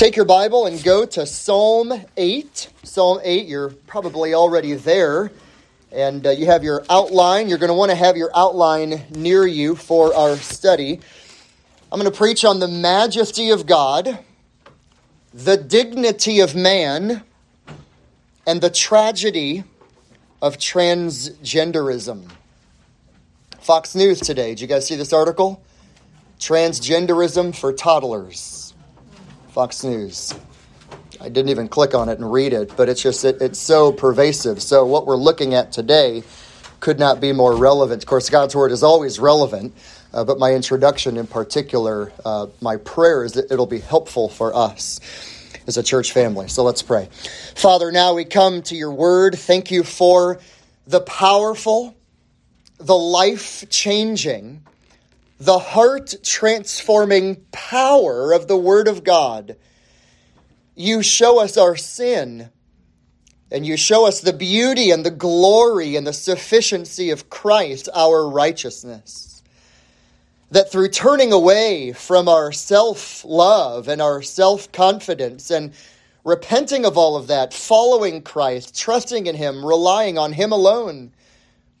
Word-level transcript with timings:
Take 0.00 0.16
your 0.16 0.24
Bible 0.24 0.64
and 0.64 0.82
go 0.82 1.04
to 1.04 1.26
Psalm 1.26 1.92
8. 2.16 2.70
Psalm 2.84 3.20
8, 3.22 3.46
you're 3.46 3.68
probably 3.68 4.32
already 4.32 4.72
there. 4.72 5.30
And 5.92 6.26
uh, 6.26 6.30
you 6.30 6.46
have 6.46 6.64
your 6.64 6.86
outline. 6.88 7.50
You're 7.50 7.58
going 7.58 7.68
to 7.68 7.74
want 7.74 7.90
to 7.90 7.94
have 7.94 8.16
your 8.16 8.30
outline 8.34 9.02
near 9.10 9.46
you 9.46 9.76
for 9.76 10.14
our 10.14 10.36
study. 10.38 11.00
I'm 11.92 12.00
going 12.00 12.10
to 12.10 12.16
preach 12.16 12.46
on 12.46 12.60
the 12.60 12.66
majesty 12.66 13.50
of 13.50 13.66
God, 13.66 14.20
the 15.34 15.58
dignity 15.58 16.40
of 16.40 16.54
man, 16.54 17.22
and 18.46 18.62
the 18.62 18.70
tragedy 18.70 19.64
of 20.40 20.56
transgenderism. 20.56 22.26
Fox 23.60 23.94
News 23.94 24.20
today. 24.20 24.52
Did 24.52 24.62
you 24.62 24.66
guys 24.66 24.86
see 24.86 24.96
this 24.96 25.12
article? 25.12 25.62
Transgenderism 26.38 27.54
for 27.54 27.74
toddlers. 27.74 28.59
Fox 29.60 29.84
News. 29.84 30.32
I 31.20 31.28
didn't 31.28 31.50
even 31.50 31.68
click 31.68 31.94
on 31.94 32.08
it 32.08 32.18
and 32.18 32.32
read 32.32 32.54
it, 32.54 32.74
but 32.78 32.88
it's 32.88 33.02
just 33.02 33.26
it, 33.26 33.42
it's 33.42 33.58
so 33.58 33.92
pervasive. 33.92 34.62
So 34.62 34.86
what 34.86 35.04
we're 35.04 35.16
looking 35.16 35.52
at 35.52 35.70
today 35.70 36.22
could 36.80 36.98
not 36.98 37.20
be 37.20 37.32
more 37.32 37.54
relevant. 37.54 38.02
Of 38.02 38.08
course, 38.08 38.30
God's 38.30 38.56
word 38.56 38.72
is 38.72 38.82
always 38.82 39.18
relevant, 39.18 39.74
uh, 40.14 40.24
but 40.24 40.38
my 40.38 40.54
introduction 40.54 41.18
in 41.18 41.26
particular, 41.26 42.10
uh, 42.24 42.46
my 42.62 42.78
prayer 42.78 43.22
is 43.22 43.34
that 43.34 43.52
it'll 43.52 43.66
be 43.66 43.80
helpful 43.80 44.30
for 44.30 44.56
us 44.56 44.98
as 45.66 45.76
a 45.76 45.82
church 45.82 46.12
family. 46.12 46.48
So 46.48 46.62
let's 46.62 46.80
pray. 46.80 47.10
Father, 47.54 47.92
now 47.92 48.14
we 48.14 48.24
come 48.24 48.62
to 48.62 48.74
your 48.74 48.92
word. 48.92 49.38
Thank 49.38 49.70
you 49.70 49.82
for 49.82 50.40
the 50.86 51.02
powerful, 51.02 51.94
the 52.78 52.96
life 52.96 53.68
changing, 53.68 54.62
the 55.40 55.58
heart 55.58 56.14
transforming 56.22 57.44
power 57.50 58.32
of 58.32 58.46
the 58.46 58.56
word 58.56 58.86
of 58.86 59.02
God 59.02 59.56
you 60.80 61.02
show 61.02 61.40
us 61.40 61.58
our 61.58 61.76
sin, 61.76 62.48
and 63.50 63.66
you 63.66 63.76
show 63.76 64.06
us 64.06 64.20
the 64.20 64.32
beauty 64.32 64.90
and 64.90 65.04
the 65.04 65.10
glory 65.10 65.94
and 65.94 66.06
the 66.06 66.12
sufficiency 66.12 67.10
of 67.10 67.28
Christ, 67.28 67.88
our 67.94 68.26
righteousness. 68.26 69.42
That 70.50 70.72
through 70.72 70.88
turning 70.88 71.32
away 71.32 71.92
from 71.92 72.28
our 72.28 72.50
self 72.50 73.24
love 73.26 73.88
and 73.88 74.00
our 74.00 74.22
self 74.22 74.72
confidence 74.72 75.50
and 75.50 75.74
repenting 76.24 76.86
of 76.86 76.96
all 76.96 77.14
of 77.14 77.26
that, 77.26 77.52
following 77.52 78.22
Christ, 78.22 78.78
trusting 78.78 79.26
in 79.26 79.36
Him, 79.36 79.64
relying 79.64 80.16
on 80.16 80.32
Him 80.32 80.50
alone, 80.50 81.12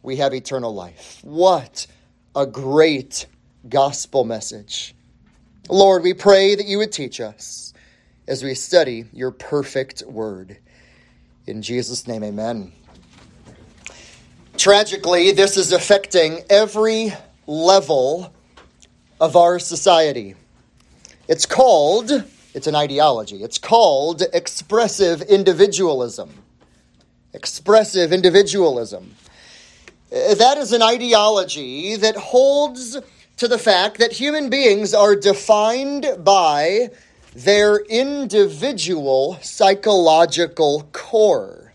we 0.02 0.16
have 0.16 0.34
eternal 0.34 0.74
life. 0.74 1.20
What 1.22 1.86
a 2.36 2.46
great 2.46 3.26
gospel 3.68 4.24
message. 4.24 4.94
Lord, 5.68 6.02
we 6.02 6.14
pray 6.14 6.54
that 6.54 6.66
you 6.66 6.78
would 6.78 6.92
teach 6.92 7.20
us 7.20 7.72
as 8.26 8.42
we 8.42 8.54
study 8.54 9.04
your 9.12 9.30
perfect 9.30 10.02
word. 10.02 10.58
In 11.46 11.62
Jesus' 11.62 12.06
name, 12.06 12.22
amen. 12.22 12.72
Tragically, 14.56 15.32
this 15.32 15.56
is 15.56 15.72
affecting 15.72 16.40
every 16.50 17.12
level 17.46 18.32
of 19.20 19.36
our 19.36 19.58
society. 19.58 20.34
It's 21.28 21.46
called, 21.46 22.10
it's 22.54 22.66
an 22.66 22.74
ideology, 22.74 23.42
it's 23.42 23.58
called 23.58 24.22
expressive 24.32 25.22
individualism. 25.22 26.30
Expressive 27.32 28.12
individualism. 28.12 29.14
That 30.10 30.58
is 30.58 30.72
an 30.72 30.82
ideology 30.82 31.96
that 31.96 32.16
holds 32.16 32.98
to 33.40 33.48
the 33.48 33.58
fact 33.58 33.96
that 33.96 34.12
human 34.12 34.50
beings 34.50 34.92
are 34.92 35.16
defined 35.16 36.06
by 36.18 36.90
their 37.34 37.78
individual 37.86 39.38
psychological 39.40 40.86
core. 40.92 41.72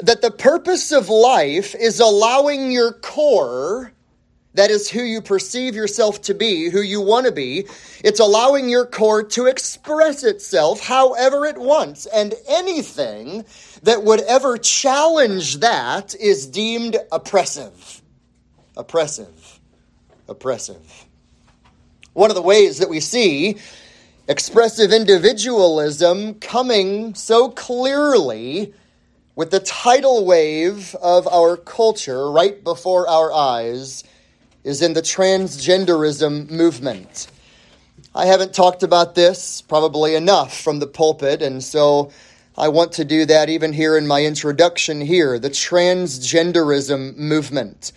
That 0.00 0.20
the 0.20 0.30
purpose 0.30 0.92
of 0.92 1.08
life 1.08 1.74
is 1.74 2.00
allowing 2.00 2.70
your 2.70 2.92
core, 2.92 3.94
that 4.52 4.70
is 4.70 4.90
who 4.90 5.02
you 5.02 5.22
perceive 5.22 5.74
yourself 5.74 6.20
to 6.22 6.34
be, 6.34 6.68
who 6.68 6.82
you 6.82 7.00
want 7.00 7.24
to 7.24 7.32
be, 7.32 7.66
it's 8.04 8.20
allowing 8.20 8.68
your 8.68 8.84
core 8.84 9.22
to 9.22 9.46
express 9.46 10.22
itself 10.22 10.80
however 10.86 11.46
it 11.46 11.56
wants. 11.56 12.04
And 12.04 12.34
anything 12.46 13.46
that 13.84 14.04
would 14.04 14.20
ever 14.20 14.58
challenge 14.58 15.60
that 15.60 16.14
is 16.14 16.46
deemed 16.46 16.98
oppressive. 17.10 18.02
Oppressive. 18.76 19.60
Oppressive. 20.28 21.06
One 22.12 22.30
of 22.30 22.36
the 22.36 22.42
ways 22.42 22.78
that 22.78 22.88
we 22.88 23.00
see 23.00 23.56
expressive 24.28 24.92
individualism 24.92 26.34
coming 26.34 27.14
so 27.14 27.48
clearly 27.48 28.72
with 29.34 29.50
the 29.50 29.60
tidal 29.60 30.24
wave 30.24 30.94
of 30.96 31.26
our 31.26 31.56
culture 31.56 32.30
right 32.30 32.62
before 32.62 33.08
our 33.08 33.32
eyes 33.32 34.04
is 34.62 34.82
in 34.82 34.92
the 34.92 35.02
transgenderism 35.02 36.50
movement. 36.50 37.26
I 38.14 38.26
haven't 38.26 38.54
talked 38.54 38.82
about 38.82 39.14
this 39.14 39.62
probably 39.62 40.14
enough 40.14 40.60
from 40.60 40.78
the 40.78 40.86
pulpit, 40.86 41.40
and 41.40 41.64
so 41.64 42.12
I 42.56 42.68
want 42.68 42.92
to 42.92 43.04
do 43.04 43.24
that 43.24 43.48
even 43.48 43.72
here 43.72 43.96
in 43.96 44.06
my 44.06 44.22
introduction 44.24 45.00
here 45.00 45.38
the 45.38 45.50
transgenderism 45.50 47.16
movement. 47.16 47.92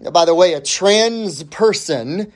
By 0.00 0.24
the 0.24 0.34
way, 0.34 0.52
a 0.52 0.60
trans 0.60 1.42
person 1.44 2.32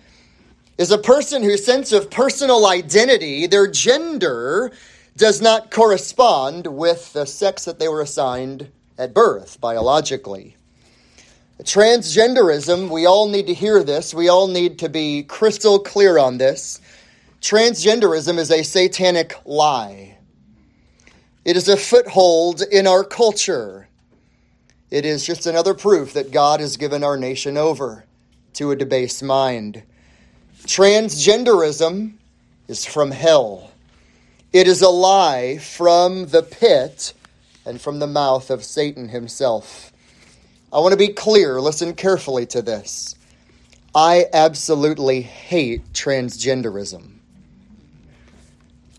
is 0.79 0.91
a 0.91 0.99
person 0.99 1.43
whose 1.43 1.65
sense 1.65 1.93
of 1.93 2.11
personal 2.11 2.67
identity, 2.67 3.47
their 3.47 3.69
gender, 3.69 4.73
does 5.17 5.41
not 5.41 5.71
correspond 5.71 6.67
with 6.67 7.13
the 7.13 7.27
sex 7.27 7.65
that 7.67 7.79
they 7.79 7.89
were 7.89 8.01
assigned 8.01 8.71
at 8.99 9.15
birth 9.15 9.61
biologically. 9.61 10.57
Transgenderism, 11.63 12.91
we 12.91 13.07
all 13.07 13.29
need 13.29 13.47
to 13.47 13.55
hear 13.55 13.85
this. 13.85 14.13
We 14.13 14.29
all 14.29 14.49
need 14.49 14.81
to 14.81 14.89
be 14.89 15.23
crystal 15.23 15.79
clear 15.79 16.19
on 16.19 16.39
this. 16.39 16.81
Transgenderism 17.41 18.39
is 18.39 18.51
a 18.51 18.65
satanic 18.65 19.37
lie. 19.45 20.19
It 21.45 21.57
is 21.57 21.69
a 21.69 21.77
foothold 21.77 22.63
in 22.63 22.87
our 22.87 23.05
culture. 23.05 23.89
It 24.93 25.07
is 25.07 25.25
just 25.25 25.47
another 25.47 25.73
proof 25.73 26.13
that 26.13 26.33
God 26.33 26.61
has 26.61 26.77
given 26.77 27.03
our 27.03 27.17
nation 27.17 27.57
over 27.57 28.05
to 28.53 28.73
a 28.73 28.77
debased 28.77 29.23
mind. 29.23 29.85
Transgenderism 30.65 32.13
is 32.69 32.85
from 32.85 33.11
hell. 33.11 33.71
It 34.53 34.69
is 34.69 34.83
a 34.83 34.91
lie 34.91 35.57
from 35.57 36.27
the 36.27 36.43
pit 36.43 37.15
and 37.65 37.81
from 37.81 38.01
the 38.01 38.07
mouth 38.07 38.51
of 38.51 38.63
Satan 38.63 39.09
himself. 39.09 39.95
I 40.71 40.81
want 40.81 40.93
to 40.93 40.99
be 40.99 41.09
clear, 41.09 41.59
listen 41.59 41.95
carefully 41.95 42.45
to 42.49 42.61
this. 42.61 43.15
I 43.95 44.27
absolutely 44.35 45.23
hate 45.23 45.91
transgenderism. 45.95 47.13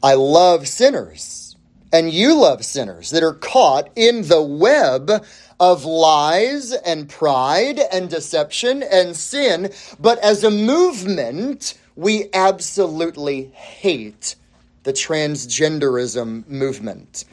I 0.01 0.15
love 0.15 0.67
sinners, 0.67 1.55
and 1.91 2.11
you 2.11 2.33
love 2.33 2.65
sinners 2.65 3.11
that 3.11 3.21
are 3.21 3.35
caught 3.35 3.91
in 3.95 4.27
the 4.27 4.41
web 4.41 5.23
of 5.59 5.85
lies 5.85 6.71
and 6.71 7.09
pride 7.09 7.79
and 7.91 8.09
deception 8.09 8.83
and 8.83 9.15
sin, 9.15 9.71
but 9.99 10.19
as 10.19 10.43
a 10.43 10.51
movement, 10.51 11.77
we 11.95 12.29
absolutely 12.33 13.45
hate 13.53 14.35
the 14.83 14.93
transgenderism 14.93 16.47
movement. 16.47 17.25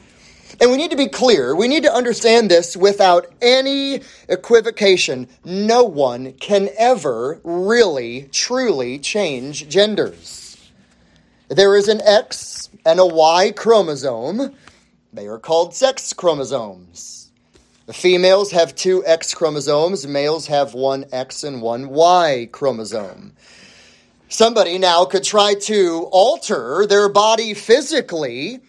And 0.59 0.69
we 0.69 0.77
need 0.77 0.91
to 0.91 0.97
be 0.97 1.07
clear. 1.07 1.55
We 1.55 1.67
need 1.67 1.83
to 1.83 1.93
understand 1.93 2.51
this 2.51 2.77
without 2.77 3.25
any 3.41 4.01
equivocation. 4.29 5.27
No 5.43 5.83
one 5.83 6.33
can 6.33 6.69
ever 6.77 7.39
really, 7.43 8.29
truly 8.31 8.99
change 8.99 9.67
genders. 9.69 10.57
There 11.49 11.75
is 11.75 11.87
an 11.87 12.01
X 12.01 12.69
and 12.85 12.99
a 12.99 13.05
Y 13.05 13.51
chromosome. 13.51 14.53
They 15.13 15.27
are 15.27 15.39
called 15.39 15.73
sex 15.73 16.13
chromosomes. 16.13 17.20
Females 17.89 18.51
have 18.51 18.75
two 18.75 19.03
X 19.05 19.33
chromosomes, 19.33 20.05
males 20.05 20.47
have 20.47 20.73
one 20.73 21.05
X 21.11 21.43
and 21.43 21.61
one 21.61 21.89
Y 21.89 22.47
chromosome. 22.51 23.33
Somebody 24.29 24.77
now 24.77 25.03
could 25.05 25.23
try 25.23 25.55
to 25.55 26.07
alter 26.11 26.85
their 26.87 27.09
body 27.09 27.53
physically. 27.53 28.61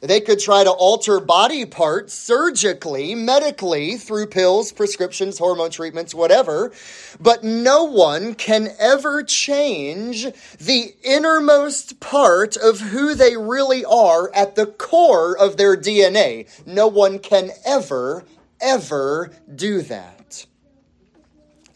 They 0.00 0.20
could 0.20 0.38
try 0.38 0.64
to 0.64 0.70
alter 0.70 1.20
body 1.20 1.66
parts 1.66 2.14
surgically, 2.14 3.14
medically, 3.14 3.96
through 3.96 4.28
pills, 4.28 4.72
prescriptions, 4.72 5.36
hormone 5.36 5.70
treatments, 5.70 6.14
whatever. 6.14 6.72
But 7.20 7.44
no 7.44 7.84
one 7.84 8.34
can 8.34 8.68
ever 8.78 9.22
change 9.22 10.26
the 10.58 10.94
innermost 11.02 12.00
part 12.00 12.56
of 12.56 12.80
who 12.80 13.14
they 13.14 13.36
really 13.36 13.84
are 13.84 14.32
at 14.34 14.54
the 14.54 14.66
core 14.66 15.36
of 15.36 15.58
their 15.58 15.76
DNA. 15.76 16.48
No 16.64 16.86
one 16.86 17.18
can 17.18 17.50
ever 17.66 18.24
ever 18.62 19.30
do 19.54 19.82
that. 19.82 20.46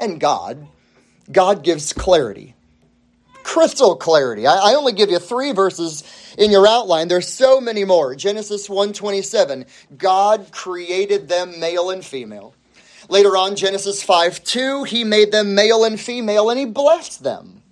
And 0.00 0.20
God, 0.20 0.69
God 1.32 1.64
gives 1.64 1.92
clarity. 1.92 2.54
crystal 3.44 3.96
clarity. 3.96 4.46
I, 4.46 4.72
I 4.72 4.75
only 4.75 4.92
give 4.92 5.10
you 5.10 5.19
three 5.19 5.52
verses 5.52 6.04
in 6.38 6.50
your 6.50 6.66
outline. 6.69 7.08
There's 7.08 7.28
so 7.28 7.60
many 7.60 7.84
more. 7.84 8.16
Genesis 8.16 8.69
1:27, 8.69 9.66
God 9.98 10.48
created 10.52 11.28
them 11.28 11.60
male 11.60 11.90
and 11.90 12.04
female. 12.04 12.54
Later 13.10 13.36
on, 13.36 13.56
Genesis 13.56 14.02
5 14.02 14.44
2, 14.44 14.84
he 14.84 15.04
made 15.04 15.32
them 15.32 15.54
male 15.56 15.84
and 15.84 16.00
female 16.00 16.50
and 16.50 16.60
he 16.60 16.66
blessed 16.66 17.25
them. 17.25 17.62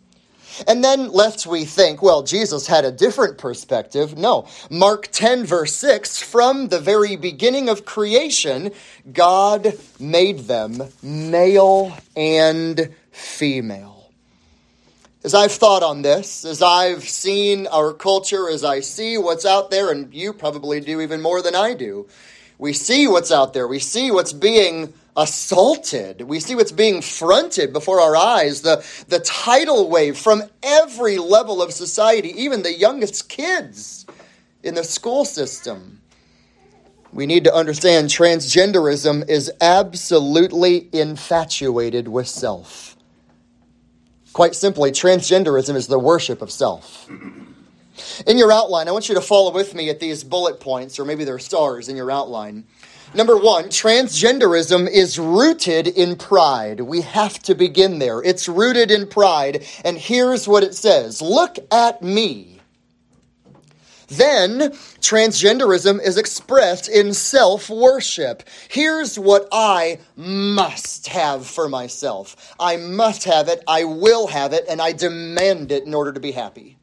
And 0.66 0.82
then, 0.82 1.10
lest 1.10 1.46
we 1.46 1.64
think, 1.64 2.02
well, 2.02 2.22
Jesus 2.22 2.66
had 2.66 2.84
a 2.84 2.92
different 2.92 3.38
perspective. 3.38 4.16
No. 4.16 4.46
Mark 4.70 5.08
10, 5.12 5.44
verse 5.44 5.74
6, 5.74 6.22
from 6.22 6.68
the 6.68 6.80
very 6.80 7.16
beginning 7.16 7.68
of 7.68 7.84
creation, 7.84 8.72
God 9.12 9.74
made 9.98 10.40
them 10.40 10.82
male 11.02 11.96
and 12.16 12.94
female. 13.10 14.10
As 15.24 15.34
I've 15.34 15.52
thought 15.52 15.84
on 15.84 16.02
this, 16.02 16.44
as 16.44 16.62
I've 16.62 17.04
seen 17.04 17.68
our 17.68 17.92
culture, 17.92 18.48
as 18.48 18.64
I 18.64 18.80
see 18.80 19.16
what's 19.18 19.46
out 19.46 19.70
there, 19.70 19.92
and 19.92 20.12
you 20.12 20.32
probably 20.32 20.80
do 20.80 21.00
even 21.00 21.22
more 21.22 21.40
than 21.42 21.54
I 21.54 21.74
do, 21.74 22.08
we 22.58 22.72
see 22.72 23.06
what's 23.06 23.30
out 23.30 23.52
there. 23.52 23.68
We 23.68 23.78
see 23.78 24.10
what's 24.10 24.32
being 24.32 24.92
assaulted. 25.16 26.22
We 26.22 26.40
see 26.40 26.54
what's 26.54 26.72
being 26.72 27.02
fronted 27.02 27.72
before 27.72 28.00
our 28.00 28.16
eyes. 28.16 28.62
The, 28.62 28.84
the 29.08 29.20
tidal 29.20 29.88
wave 29.90 30.16
from 30.16 30.42
every 30.62 31.18
level 31.18 31.62
of 31.62 31.72
society, 31.72 32.28
even 32.42 32.62
the 32.62 32.72
youngest 32.72 33.28
kids 33.28 34.06
in 34.62 34.74
the 34.74 34.84
school 34.84 35.24
system. 35.24 36.00
We 37.12 37.26
need 37.26 37.44
to 37.44 37.54
understand 37.54 38.08
transgenderism 38.08 39.28
is 39.28 39.52
absolutely 39.60 40.88
infatuated 40.92 42.08
with 42.08 42.26
self. 42.26 42.96
Quite 44.32 44.54
simply, 44.54 44.92
transgenderism 44.92 45.74
is 45.74 45.88
the 45.88 45.98
worship 45.98 46.40
of 46.40 46.50
self. 46.50 47.06
In 48.26 48.38
your 48.38 48.50
outline, 48.50 48.88
I 48.88 48.92
want 48.92 49.10
you 49.10 49.14
to 49.14 49.20
follow 49.20 49.52
with 49.52 49.74
me 49.74 49.90
at 49.90 50.00
these 50.00 50.24
bullet 50.24 50.58
points, 50.58 50.98
or 50.98 51.04
maybe 51.04 51.24
they're 51.24 51.38
stars 51.38 51.90
in 51.90 51.96
your 51.96 52.10
outline. 52.10 52.64
Number 53.14 53.36
one, 53.36 53.66
transgenderism 53.66 54.88
is 54.88 55.18
rooted 55.18 55.86
in 55.86 56.16
pride. 56.16 56.80
We 56.80 57.02
have 57.02 57.38
to 57.40 57.54
begin 57.54 57.98
there. 57.98 58.22
It's 58.22 58.48
rooted 58.48 58.90
in 58.90 59.06
pride. 59.06 59.64
And 59.84 59.98
here's 59.98 60.48
what 60.48 60.62
it 60.62 60.74
says 60.74 61.20
Look 61.20 61.58
at 61.70 62.02
me. 62.02 62.52
Then, 64.08 64.72
transgenderism 65.00 66.02
is 66.02 66.18
expressed 66.18 66.86
in 66.88 67.14
self 67.14 67.70
worship. 67.70 68.42
Here's 68.68 69.18
what 69.18 69.48
I 69.50 70.00
must 70.16 71.08
have 71.08 71.46
for 71.46 71.68
myself 71.68 72.54
I 72.60 72.76
must 72.76 73.24
have 73.24 73.48
it, 73.48 73.62
I 73.66 73.84
will 73.84 74.26
have 74.26 74.52
it, 74.52 74.64
and 74.68 74.82
I 74.82 74.92
demand 74.92 75.72
it 75.72 75.84
in 75.84 75.94
order 75.94 76.12
to 76.12 76.20
be 76.20 76.32
happy. 76.32 76.76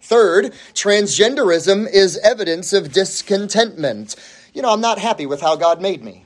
Third, 0.00 0.52
transgenderism 0.74 1.86
is 1.92 2.18
evidence 2.18 2.72
of 2.72 2.92
discontentment 2.92 4.16
you 4.52 4.62
know, 4.62 4.72
I'm 4.72 4.80
not 4.80 4.98
happy 4.98 5.26
with 5.26 5.40
how 5.40 5.56
God 5.56 5.80
made 5.80 6.02
me. 6.02 6.24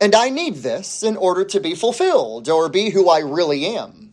And 0.00 0.14
I 0.14 0.30
need 0.30 0.56
this 0.56 1.02
in 1.02 1.16
order 1.16 1.44
to 1.46 1.60
be 1.60 1.74
fulfilled 1.74 2.48
or 2.48 2.68
be 2.68 2.90
who 2.90 3.08
I 3.08 3.18
really 3.18 3.66
am. 3.66 4.12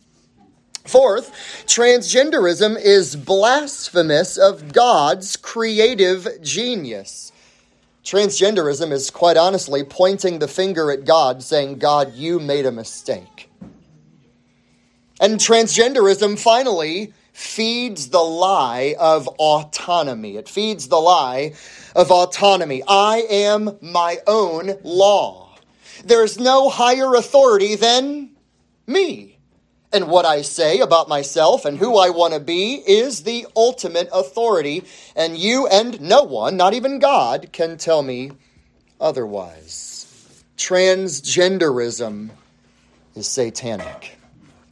Fourth, 0.84 1.32
transgenderism 1.66 2.80
is 2.80 3.16
blasphemous 3.16 4.36
of 4.36 4.72
God's 4.72 5.36
creative 5.36 6.28
genius. 6.42 7.32
Transgenderism 8.04 8.92
is 8.92 9.10
quite 9.10 9.36
honestly 9.36 9.82
pointing 9.82 10.38
the 10.38 10.46
finger 10.46 10.92
at 10.92 11.04
God, 11.04 11.42
saying, 11.42 11.78
God, 11.78 12.14
you 12.14 12.38
made 12.38 12.64
a 12.64 12.70
mistake. 12.70 13.50
And 15.20 15.40
transgenderism 15.40 16.38
finally 16.38 17.12
feeds 17.36 18.08
the 18.08 18.18
lie 18.18 18.94
of 18.98 19.28
autonomy. 19.28 20.38
It 20.38 20.48
feeds 20.48 20.88
the 20.88 20.96
lie 20.96 21.52
of 21.94 22.10
autonomy. 22.10 22.82
I 22.88 23.26
am 23.28 23.76
my 23.82 24.16
own 24.26 24.72
law. 24.82 25.54
There's 26.02 26.40
no 26.40 26.70
higher 26.70 27.14
authority 27.14 27.74
than 27.74 28.30
me. 28.86 29.36
And 29.92 30.08
what 30.08 30.24
I 30.24 30.40
say 30.40 30.80
about 30.80 31.10
myself 31.10 31.66
and 31.66 31.76
who 31.76 31.98
I 31.98 32.08
want 32.08 32.32
to 32.32 32.40
be 32.40 32.76
is 32.86 33.24
the 33.24 33.46
ultimate 33.54 34.08
authority. 34.14 34.84
And 35.14 35.36
you 35.36 35.66
and 35.66 36.00
no 36.00 36.22
one, 36.22 36.56
not 36.56 36.72
even 36.72 36.98
God, 36.98 37.50
can 37.52 37.76
tell 37.76 38.02
me 38.02 38.32
otherwise. 38.98 40.42
Transgenderism 40.56 42.30
is 43.14 43.28
satanic. 43.28 44.16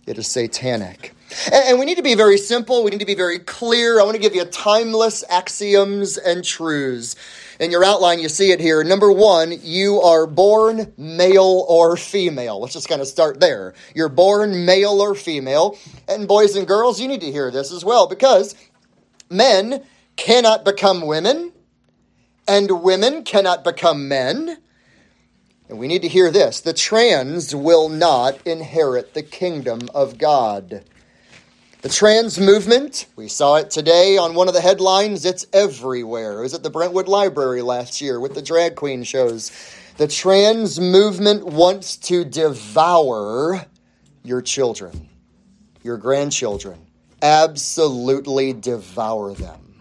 It 0.07 0.17
is 0.17 0.27
satanic. 0.29 1.14
And 1.53 1.79
we 1.79 1.85
need 1.85 1.97
to 1.97 2.03
be 2.03 2.15
very 2.15 2.39
simple. 2.39 2.85
We 2.85 2.91
need 2.91 3.01
to 3.01 3.07
be 3.07 3.15
very 3.15 3.39
clear. 3.39 4.01
I 4.01 4.05
want 4.05 4.15
to 4.15 4.23
give 4.23 4.35
you 4.35 4.45
timeless 4.45 5.25
axioms 5.29 6.17
and 6.19 6.45
truths. 6.45 7.17
In 7.61 7.71
your 7.71 7.85
outline, 7.85 8.21
you 8.21 8.29
see 8.29 8.51
it 8.51 8.61
here. 8.61 8.83
Number 8.83 9.13
one, 9.13 9.55
you 9.63 10.01
are 10.01 10.27
born 10.27 10.93
male 10.97 11.65
or 11.69 11.97
female. 11.97 12.61
Let's 12.61 12.75
just 12.75 12.89
kind 12.89 13.01
of 13.01 13.07
start 13.07 13.41
there. 13.41 13.75
You're 13.95 14.09
born 14.09 14.65
male 14.65 15.01
or 15.01 15.15
female. 15.15 15.79
And 16.09 16.27
boys 16.27 16.57
and 16.57 16.67
girls, 16.67 17.01
you 17.01 17.09
need 17.09 17.21
to 17.21 17.31
hear 17.31 17.51
this 17.51 17.73
as 17.73 17.85
well 17.85 18.07
because 18.09 18.55
men 19.31 19.85
cannot 20.17 20.65
become 20.65 21.07
women, 21.07 21.53
and 22.47 22.83
women 22.83 23.25
cannot 23.25 23.65
become 23.65 24.09
men. 24.09 24.59
And 25.69 25.79
we 25.79 25.89
need 25.89 26.03
to 26.03 26.09
hear 26.09 26.31
this 26.31 26.61
the 26.61 26.73
trans 26.73 27.55
will 27.55 27.89
not 27.89 28.47
inherit 28.47 29.15
the 29.15 29.23
kingdom 29.23 29.89
of 29.95 30.19
God. 30.19 30.85
The 31.85 31.91
trans 31.91 32.41
movement, 32.41 33.05
we 33.15 33.29
saw 33.29 33.57
it 33.57 33.71
today 33.71 34.17
on 34.17 34.35
one 34.35 34.49
of 34.49 34.55
the 34.55 34.63
headlines. 34.63 35.27
It's 35.27 35.45
everywhere. 35.53 36.39
It 36.39 36.41
was 36.41 36.55
at 36.55 36.63
the 36.63 36.71
Brentwood 36.71 37.09
Library 37.09 37.61
last 37.61 38.01
year 38.01 38.19
with 38.19 38.33
the 38.33 38.41
drag 38.41 38.75
queen 38.75 39.05
shows. 39.05 39.53
The 39.99 40.09
trans 40.09 40.81
movement 40.81 41.45
wants 41.45 41.99
to 41.99 42.25
devour 42.25 43.67
your 44.23 44.41
children, 44.41 45.11
your 45.83 45.99
grandchildren. 45.99 46.79
Absolutely 47.21 48.55
devour 48.55 49.35
them. 49.35 49.75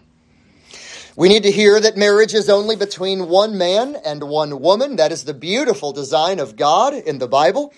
We 1.16 1.30
need 1.30 1.44
to 1.44 1.50
hear 1.50 1.80
that 1.80 1.96
marriage 1.96 2.34
is 2.34 2.50
only 2.50 2.76
between 2.76 3.30
one 3.30 3.56
man 3.56 3.96
and 4.04 4.24
one 4.24 4.60
woman. 4.60 4.96
That 4.96 5.10
is 5.10 5.24
the 5.24 5.32
beautiful 5.32 5.90
design 5.92 6.38
of 6.38 6.56
God 6.56 6.92
in 6.92 7.16
the 7.16 7.28
Bible. 7.28 7.72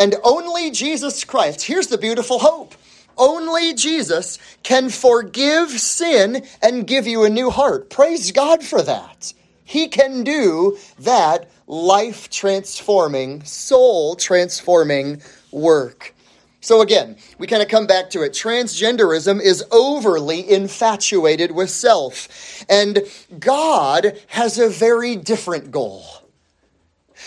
And 0.00 0.16
only 0.24 0.72
Jesus 0.72 1.22
Christ. 1.22 1.62
Here's 1.62 1.86
the 1.86 1.96
beautiful 1.96 2.40
hope 2.40 2.74
only 3.18 3.74
Jesus 3.74 4.38
can 4.62 4.88
forgive 4.88 5.70
sin 5.70 6.46
and 6.62 6.86
give 6.86 7.06
you 7.06 7.24
a 7.24 7.30
new 7.30 7.50
heart. 7.50 7.90
Praise 7.90 8.32
God 8.32 8.62
for 8.62 8.82
that. 8.82 9.32
He 9.64 9.88
can 9.88 10.24
do 10.24 10.78
that 11.00 11.50
life 11.66 12.30
transforming, 12.30 13.44
soul 13.44 14.16
transforming 14.16 15.20
work. 15.52 16.14
So 16.60 16.80
again, 16.80 17.16
we 17.38 17.46
kind 17.46 17.62
of 17.62 17.68
come 17.68 17.86
back 17.86 18.10
to 18.10 18.22
it. 18.22 18.32
Transgenderism 18.32 19.40
is 19.40 19.64
overly 19.70 20.50
infatuated 20.50 21.52
with 21.52 21.70
self, 21.70 22.64
and 22.68 23.02
God 23.38 24.18
has 24.28 24.58
a 24.58 24.68
very 24.68 25.14
different 25.14 25.70
goal. 25.70 26.04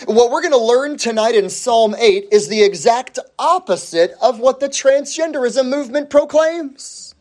What 0.06 0.30
we're 0.30 0.40
going 0.40 0.52
to 0.52 0.58
learn 0.58 0.96
tonight 0.96 1.34
in 1.34 1.50
Psalm 1.50 1.94
8 1.94 2.28
is 2.32 2.48
the 2.48 2.62
exact 2.62 3.18
opposite 3.38 4.14
of 4.22 4.40
what 4.40 4.58
the 4.58 4.68
transgenderism 4.68 5.68
movement 5.68 6.08
proclaims. 6.08 7.14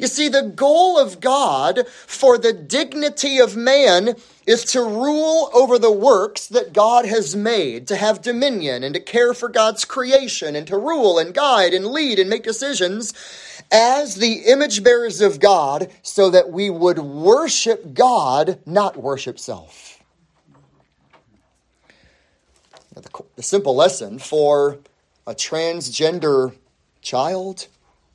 You 0.00 0.08
see, 0.08 0.28
the 0.28 0.42
goal 0.42 0.98
of 0.98 1.20
God 1.20 1.86
for 1.88 2.36
the 2.36 2.52
dignity 2.52 3.38
of 3.38 3.54
man 3.54 4.16
is 4.46 4.64
to 4.66 4.80
rule 4.82 5.50
over 5.52 5.78
the 5.78 5.92
works 5.92 6.48
that 6.48 6.72
God 6.72 7.06
has 7.06 7.36
made, 7.36 7.86
to 7.88 7.96
have 7.96 8.22
dominion 8.22 8.82
and 8.82 8.94
to 8.94 9.00
care 9.00 9.34
for 9.34 9.48
God's 9.48 9.84
creation 9.84 10.56
and 10.56 10.66
to 10.66 10.76
rule 10.76 11.18
and 11.18 11.32
guide 11.32 11.74
and 11.74 11.86
lead 11.86 12.18
and 12.18 12.28
make 12.28 12.42
decisions 12.42 13.14
as 13.70 14.16
the 14.16 14.46
image 14.46 14.82
bearers 14.82 15.20
of 15.20 15.38
God 15.38 15.90
so 16.02 16.28
that 16.30 16.50
we 16.50 16.70
would 16.70 16.98
worship 16.98 17.94
God, 17.94 18.58
not 18.66 18.96
worship 18.96 19.38
self. 19.38 19.93
The, 23.02 23.42
simple 23.42 23.74
lesson 23.74 24.18
for 24.18 24.78
a 25.26 25.34
transgender 25.34 26.54
child, 27.02 27.66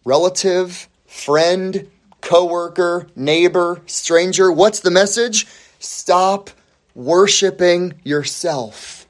relative, 0.05 0.88
friend, 1.05 1.89
coworker, 2.21 3.07
neighbor, 3.15 3.81
stranger, 3.86 4.51
what's 4.51 4.79
the 4.79 4.91
message? 4.91 5.48
Stop 5.79 6.50
worshiping 6.95 7.93
yourself. 8.03 9.07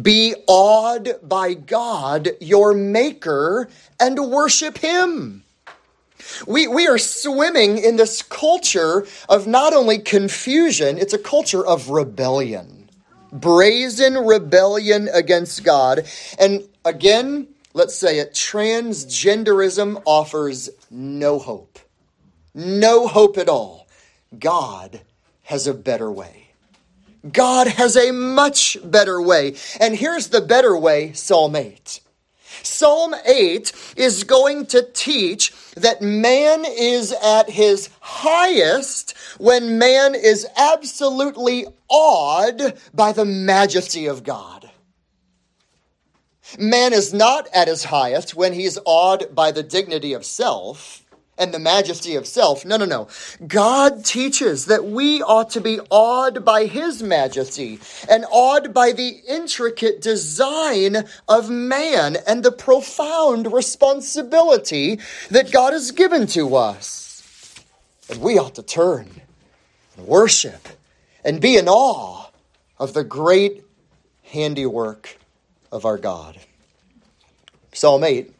Be 0.00 0.34
awed 0.46 1.16
by 1.22 1.54
God, 1.54 2.30
your 2.40 2.74
maker, 2.74 3.68
and 3.98 4.18
worship 4.30 4.78
him. 4.78 5.44
We, 6.46 6.66
we 6.66 6.86
are 6.86 6.98
swimming 6.98 7.78
in 7.78 7.96
this 7.96 8.20
culture 8.22 9.06
of 9.28 9.46
not 9.46 9.72
only 9.72 9.98
confusion, 9.98 10.98
it's 10.98 11.14
a 11.14 11.18
culture 11.18 11.64
of 11.64 11.88
rebellion 11.88 12.77
brazen 13.32 14.14
rebellion 14.14 15.08
against 15.12 15.64
God. 15.64 16.06
And 16.38 16.68
again, 16.84 17.48
let's 17.74 17.94
say 17.94 18.18
it, 18.18 18.32
transgenderism 18.32 20.02
offers 20.04 20.70
no 20.90 21.38
hope. 21.38 21.78
No 22.54 23.06
hope 23.06 23.38
at 23.38 23.48
all. 23.48 23.86
God 24.38 25.00
has 25.44 25.66
a 25.66 25.74
better 25.74 26.10
way. 26.10 26.48
God 27.30 27.66
has 27.66 27.96
a 27.96 28.12
much 28.12 28.76
better 28.84 29.20
way. 29.20 29.56
And 29.80 29.94
here's 29.96 30.28
the 30.28 30.40
better 30.40 30.76
way 30.76 31.12
Psalm 31.12 31.56
8. 31.56 32.00
Psalm 32.62 33.14
8 33.24 33.94
is 33.96 34.24
going 34.24 34.66
to 34.66 34.82
teach 34.92 35.52
that 35.76 36.02
man 36.02 36.64
is 36.66 37.12
at 37.12 37.50
his 37.50 37.88
highest 38.00 39.14
when 39.38 39.78
man 39.78 40.14
is 40.14 40.46
absolutely 40.56 41.66
awed 41.88 42.78
by 42.92 43.12
the 43.12 43.24
majesty 43.24 44.06
of 44.06 44.24
God. 44.24 44.70
Man 46.58 46.92
is 46.92 47.12
not 47.12 47.46
at 47.52 47.68
his 47.68 47.84
highest 47.84 48.34
when 48.34 48.54
he's 48.54 48.78
awed 48.84 49.34
by 49.34 49.50
the 49.50 49.62
dignity 49.62 50.14
of 50.14 50.24
self 50.24 50.97
and 51.38 51.54
the 51.54 51.58
majesty 51.58 52.16
of 52.16 52.26
self. 52.26 52.64
No, 52.64 52.76
no, 52.76 52.84
no. 52.84 53.08
God 53.46 54.04
teaches 54.04 54.66
that 54.66 54.84
we 54.84 55.22
ought 55.22 55.50
to 55.50 55.60
be 55.60 55.80
awed 55.90 56.44
by 56.44 56.66
His 56.66 57.02
majesty 57.02 57.78
and 58.10 58.24
awed 58.30 58.74
by 58.74 58.92
the 58.92 59.20
intricate 59.28 60.02
design 60.02 61.04
of 61.28 61.48
man 61.48 62.16
and 62.26 62.42
the 62.42 62.52
profound 62.52 63.52
responsibility 63.52 64.98
that 65.30 65.52
God 65.52 65.72
has 65.72 65.92
given 65.92 66.26
to 66.28 66.56
us. 66.56 67.64
And 68.10 68.20
we 68.20 68.38
ought 68.38 68.54
to 68.56 68.62
turn 68.62 69.08
and 69.96 70.06
worship 70.06 70.68
and 71.24 71.40
be 71.40 71.56
in 71.56 71.68
awe 71.68 72.30
of 72.78 72.94
the 72.94 73.04
great 73.04 73.64
handiwork 74.24 75.18
of 75.70 75.84
our 75.84 75.98
God. 75.98 76.38
Psalm 77.72 78.02
8 78.02 78.32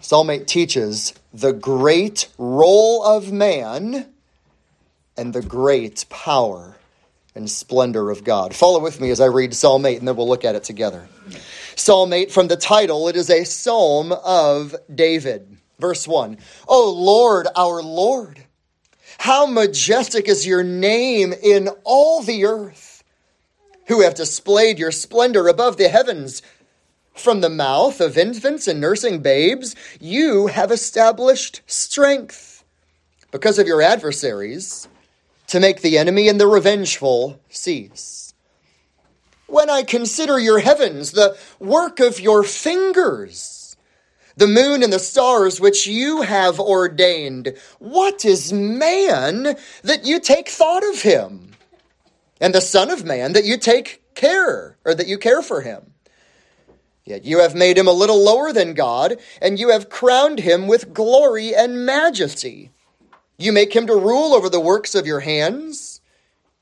Psalm 0.00 0.30
8 0.30 0.46
teaches 0.46 1.12
the 1.32 1.52
great 1.52 2.28
role 2.38 3.04
of 3.04 3.32
man 3.32 4.06
and 5.16 5.32
the 5.32 5.42
great 5.42 6.04
power 6.08 6.76
and 7.34 7.48
splendor 7.48 8.10
of 8.10 8.24
God. 8.24 8.54
Follow 8.54 8.80
with 8.80 9.00
me 9.00 9.10
as 9.10 9.20
I 9.20 9.26
read 9.26 9.54
Psalm 9.54 9.86
8 9.86 9.98
and 9.98 10.08
then 10.08 10.16
we'll 10.16 10.28
look 10.28 10.44
at 10.44 10.54
it 10.54 10.64
together. 10.64 11.08
Psalm 11.76 12.12
8, 12.12 12.32
from 12.32 12.48
the 12.48 12.56
title, 12.56 13.08
it 13.08 13.16
is 13.16 13.30
a 13.30 13.44
psalm 13.44 14.12
of 14.12 14.74
David. 14.92 15.56
Verse 15.78 16.06
1 16.06 16.36
O 16.68 16.90
Lord, 16.90 17.46
our 17.56 17.82
Lord, 17.82 18.44
how 19.18 19.46
majestic 19.46 20.28
is 20.28 20.46
your 20.46 20.62
name 20.62 21.32
in 21.32 21.68
all 21.84 22.22
the 22.22 22.44
earth, 22.44 23.02
who 23.86 24.02
have 24.02 24.14
displayed 24.14 24.78
your 24.78 24.92
splendor 24.92 25.48
above 25.48 25.76
the 25.76 25.88
heavens. 25.88 26.42
From 27.20 27.42
the 27.42 27.50
mouth 27.50 28.00
of 28.00 28.16
infants 28.16 28.66
and 28.66 28.80
nursing 28.80 29.20
babes, 29.20 29.76
you 30.00 30.46
have 30.46 30.72
established 30.72 31.60
strength 31.66 32.64
because 33.30 33.58
of 33.58 33.66
your 33.66 33.82
adversaries 33.82 34.88
to 35.48 35.60
make 35.60 35.82
the 35.82 35.98
enemy 35.98 36.28
and 36.28 36.40
the 36.40 36.46
revengeful 36.46 37.38
cease. 37.50 38.32
When 39.48 39.68
I 39.68 39.82
consider 39.82 40.38
your 40.38 40.60
heavens, 40.60 41.12
the 41.12 41.36
work 41.58 42.00
of 42.00 42.20
your 42.20 42.42
fingers, 42.42 43.76
the 44.38 44.46
moon 44.46 44.82
and 44.82 44.92
the 44.92 44.98
stars 44.98 45.60
which 45.60 45.86
you 45.86 46.22
have 46.22 46.58
ordained, 46.58 47.54
what 47.78 48.24
is 48.24 48.50
man 48.50 49.56
that 49.82 50.06
you 50.06 50.20
take 50.20 50.48
thought 50.48 50.88
of 50.88 51.02
him? 51.02 51.50
And 52.40 52.54
the 52.54 52.62
Son 52.62 52.88
of 52.90 53.04
Man 53.04 53.34
that 53.34 53.44
you 53.44 53.58
take 53.58 54.02
care, 54.14 54.78
or 54.86 54.94
that 54.94 55.06
you 55.08 55.18
care 55.18 55.42
for 55.42 55.60
him? 55.60 55.89
Yet 57.04 57.24
you 57.24 57.40
have 57.40 57.54
made 57.54 57.78
him 57.78 57.88
a 57.88 57.92
little 57.92 58.22
lower 58.22 58.52
than 58.52 58.74
God, 58.74 59.16
and 59.40 59.58
you 59.58 59.70
have 59.70 59.90
crowned 59.90 60.40
him 60.40 60.66
with 60.66 60.94
glory 60.94 61.54
and 61.54 61.84
majesty. 61.84 62.70
You 63.38 63.52
make 63.52 63.74
him 63.74 63.86
to 63.86 63.96
rule 63.96 64.34
over 64.34 64.48
the 64.48 64.60
works 64.60 64.94
of 64.94 65.06
your 65.06 65.20
hands. 65.20 66.00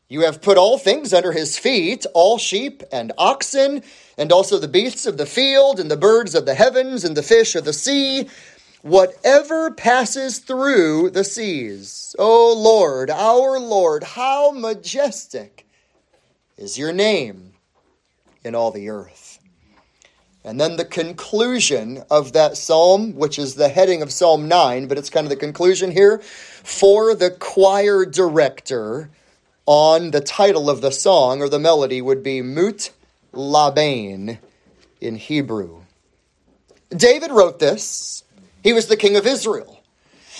You 0.09 0.23
have 0.23 0.41
put 0.41 0.57
all 0.57 0.79
things 0.79 1.13
under 1.13 1.33
his 1.33 1.59
feet, 1.59 2.07
all 2.15 2.39
sheep 2.39 2.83
and 2.91 3.13
oxen, 3.19 3.83
and 4.17 4.33
also 4.33 4.59
the 4.59 4.69
beasts 4.69 5.05
of 5.05 5.19
the 5.19 5.27
field, 5.27 5.79
and 5.79 5.91
the 5.91 5.97
birds 5.97 6.35
of 6.35 6.47
the 6.47 6.55
heavens, 6.55 7.05
and 7.05 7.17
the 7.17 7.23
fish 7.23 7.55
of 7.55 7.65
the 7.65 7.73
sea, 7.73 8.29
whatever 8.83 9.71
passes 9.71 10.39
through 10.39 11.11
the 11.11 11.25
seas. 11.25 12.17
O 12.19 12.55
Lord, 12.57 13.11
our 13.11 13.59
Lord, 13.59 14.03
how 14.03 14.53
majestic 14.53 15.67
is 16.57 16.79
your 16.79 16.93
name 16.93 17.53
in 18.45 18.55
all 18.55 18.71
the 18.71 18.89
earth. 18.89 19.28
And 20.49 20.59
then 20.59 20.77
the 20.77 20.85
conclusion 20.87 22.05
of 22.11 22.33
that 22.33 22.57
psalm, 22.57 23.15
which 23.15 23.39
is 23.39 23.57
the 23.57 23.69
heading 23.69 24.01
of 24.01 24.11
Psalm 24.11 24.49
9, 24.49 24.89
but 24.89 24.97
it's 24.97 25.11
kind 25.11 25.27
of 25.27 25.29
the 25.29 25.37
conclusion 25.37 25.91
here, 25.91 26.21
for 26.21 27.15
the 27.15 27.31
choir 27.31 28.07
director 28.07 29.11
on 29.67 30.11
the 30.11 30.23
title 30.23 30.71
of 30.71 30.81
the 30.81 30.91
song 30.91 31.43
or 31.43 31.51
the 31.51 31.59
melody 31.59 32.01
would 32.01 32.23
be 32.23 32.41
Mut 32.41 32.93
Labain 33.35 34.39
in 35.03 35.17
Hebrew. 35.17 35.83
David 36.89 37.31
wrote 37.31 37.59
this. 37.59 38.25
He 38.63 38.73
was 38.73 38.87
the 38.87 38.97
king 38.97 39.17
of 39.17 39.27
Israel 39.27 39.78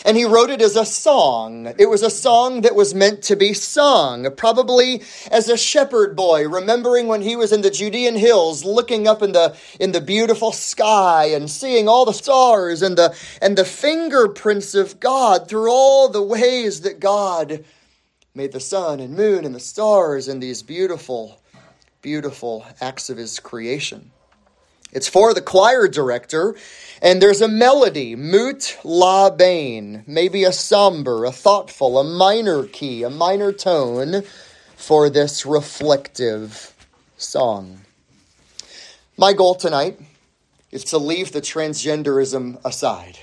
and 0.05 0.17
he 0.17 0.25
wrote 0.25 0.51
it 0.51 0.63
as 0.63 0.77
a 0.77 0.85
song. 0.85 1.73
It 1.79 1.87
was 1.87 2.03
a 2.03 2.11
song 2.11 2.63
that 2.63 2.75
was 2.75 2.95
meant 2.95 3.23
to 3.25 3.37
be 3.37 3.53
sung, 3.53 4.31
probably 4.37 5.03
as 5.31 5.49
a 5.49 5.57
shepherd 5.57 6.17
boy, 6.17 6.49
remembering 6.49 7.07
when 7.07 7.23
he 7.23 7.37
was 7.37 7.53
in 7.53 7.63
the 7.63 7.71
Judean 7.71 8.17
hills, 8.17 8.65
looking 8.65 9.07
up 9.09 9.23
in 9.23 9.33
the 9.33 9.57
in 9.81 9.93
the 9.93 10.01
beautiful 10.01 10.53
sky 10.53 11.27
and 11.27 11.51
seeing 11.51 11.89
all 11.89 12.05
the 12.05 12.13
stars 12.13 12.83
and 12.83 12.97
the 12.97 13.17
and 13.41 13.57
the 13.57 13.65
fingerprints 13.65 14.75
of 14.75 15.01
God 15.01 15.49
through 15.49 15.71
all 15.71 16.09
the 16.09 16.23
ways 16.23 16.83
that 16.83 17.01
God 17.01 17.65
made 18.35 18.53
the 18.53 18.61
sun 18.61 19.01
and 19.01 19.17
moon 19.17 19.45
and 19.45 19.55
the 19.55 19.61
stars 19.61 20.29
and 20.29 20.43
these 20.43 20.63
beautiful, 20.63 21.41
beautiful 22.03 22.65
acts 22.81 23.11
of 23.11 23.17
his 23.17 23.41
creation. 23.41 24.11
It's 24.93 25.09
for 25.09 25.35
the 25.35 25.43
choir 25.43 25.87
director, 25.87 26.57
and 27.03 27.21
there's 27.21 27.43
a 27.43 27.49
melody, 27.49 28.17
Muth-labben, 28.17 30.07
maybe 30.07 30.45
a 30.45 30.53
somber, 30.53 31.25
a 31.25 31.33
thoughtful, 31.33 31.99
a 31.99 32.05
minor 32.05 32.65
key, 32.65 33.03
a 33.03 33.11
minor 33.11 33.53
tone 33.53 34.23
for 34.77 35.11
this 35.11 35.45
reflective 35.45 36.75
song. 37.17 37.81
My 39.17 39.33
goal 39.33 39.55
tonight 39.57 40.01
is 40.71 40.85
to 40.85 40.99
leave 40.99 41.33
the 41.33 41.41
transgenderism 41.41 42.59
aside. 42.65 43.19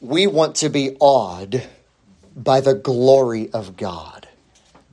We 0.00 0.26
want 0.26 0.56
to 0.56 0.68
be 0.68 0.96
awed 0.98 1.68
by 2.34 2.60
the 2.60 2.74
glory 2.74 3.50
of 3.52 3.76
God. 3.76 4.17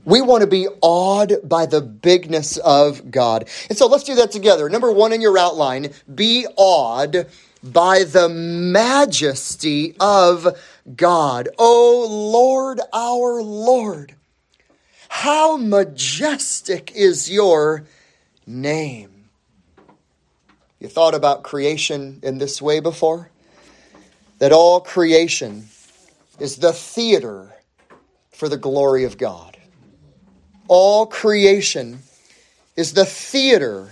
We 0.05 0.21
want 0.21 0.41
to 0.41 0.47
be 0.47 0.67
awed 0.81 1.33
by 1.43 1.65
the 1.65 1.81
bigness 1.81 2.57
of 2.57 3.09
God. 3.09 3.49
And 3.69 3.77
so 3.77 3.87
let's 3.87 4.03
do 4.03 4.15
that 4.15 4.31
together. 4.31 4.69
Number 4.69 4.91
one 4.91 5.11
in 5.11 5.19
your 5.19 5.37
outline 5.37 5.91
be 6.13 6.45
awed 6.55 7.27
by 7.63 8.03
the 8.03 8.29
majesty 8.29 9.95
of 9.99 10.55
God. 10.95 11.49
O 11.57 12.07
Lord, 12.31 12.79
our 12.93 13.41
Lord, 13.41 14.13
how 15.09 15.57
majestic 15.57 16.91
is 16.95 17.31
your 17.31 17.85
name. 18.45 19.25
You 20.79 20.87
thought 20.87 21.15
about 21.15 21.41
creation 21.41 22.19
in 22.21 22.37
this 22.37 22.61
way 22.61 22.79
before? 22.79 23.31
That 24.37 24.51
all 24.51 24.81
creation 24.81 25.65
is 26.37 26.57
the 26.57 26.73
theater 26.73 27.55
for 28.31 28.47
the 28.47 28.57
glory 28.57 29.05
of 29.05 29.17
God 29.17 29.54
all 30.67 31.05
creation 31.05 31.99
is 32.75 32.93
the 32.93 33.05
theater 33.05 33.91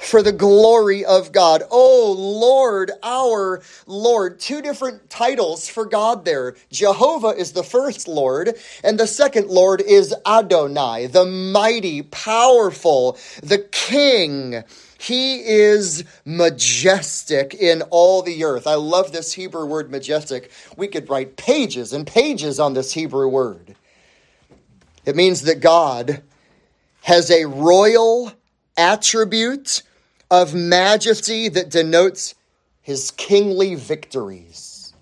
for 0.00 0.22
the 0.22 0.32
glory 0.32 1.04
of 1.04 1.30
God. 1.30 1.62
Oh 1.70 2.14
Lord, 2.16 2.90
our 3.02 3.62
Lord. 3.86 4.40
Two 4.40 4.62
different 4.62 5.10
titles 5.10 5.68
for 5.68 5.84
God 5.84 6.24
there. 6.24 6.56
Jehovah 6.70 7.28
is 7.28 7.52
the 7.52 7.62
first 7.62 8.08
Lord, 8.08 8.54
and 8.82 8.98
the 8.98 9.06
second 9.06 9.48
Lord 9.48 9.80
is 9.80 10.14
Adonai, 10.26 11.06
the 11.06 11.26
mighty, 11.26 12.02
powerful, 12.02 13.18
the 13.42 13.58
King. 13.58 14.64
He 14.98 15.40
is 15.40 16.04
majestic 16.24 17.54
in 17.54 17.82
all 17.90 18.22
the 18.22 18.44
earth. 18.44 18.66
I 18.66 18.74
love 18.74 19.12
this 19.12 19.32
Hebrew 19.32 19.64
word 19.64 19.90
majestic. 19.90 20.50
We 20.76 20.88
could 20.88 21.08
write 21.08 21.36
pages 21.36 21.92
and 21.92 22.06
pages 22.06 22.60
on 22.60 22.74
this 22.74 22.92
Hebrew 22.92 23.28
word. 23.28 23.76
It 25.10 25.16
means 25.16 25.42
that 25.42 25.58
God 25.58 26.22
has 27.02 27.32
a 27.32 27.44
royal 27.46 28.32
attribute 28.76 29.82
of 30.30 30.54
majesty 30.54 31.48
that 31.48 31.68
denotes 31.68 32.36
his 32.80 33.10
kingly 33.10 33.74
victories. 33.74 34.94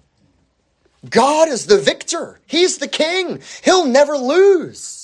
God 1.10 1.48
is 1.48 1.66
the 1.66 1.76
victor. 1.76 2.40
He's 2.46 2.78
the 2.78 2.88
king. 2.88 3.42
He'll 3.62 3.84
never 3.84 4.16
lose. 4.16 4.97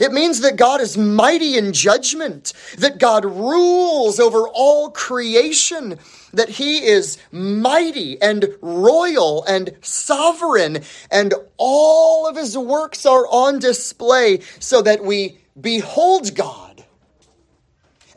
It 0.00 0.12
means 0.12 0.40
that 0.40 0.56
God 0.56 0.80
is 0.80 0.96
mighty 0.96 1.56
in 1.56 1.72
judgment, 1.72 2.52
that 2.78 2.98
God 2.98 3.24
rules 3.24 4.18
over 4.18 4.48
all 4.48 4.90
creation, 4.90 5.98
that 6.32 6.48
He 6.48 6.84
is 6.84 7.18
mighty 7.30 8.20
and 8.20 8.48
royal 8.60 9.44
and 9.44 9.76
sovereign, 9.82 10.82
and 11.10 11.34
all 11.56 12.26
of 12.26 12.36
His 12.36 12.58
works 12.58 13.06
are 13.06 13.26
on 13.28 13.58
display 13.58 14.40
so 14.58 14.82
that 14.82 15.04
we 15.04 15.38
behold 15.60 16.34
God. 16.34 16.84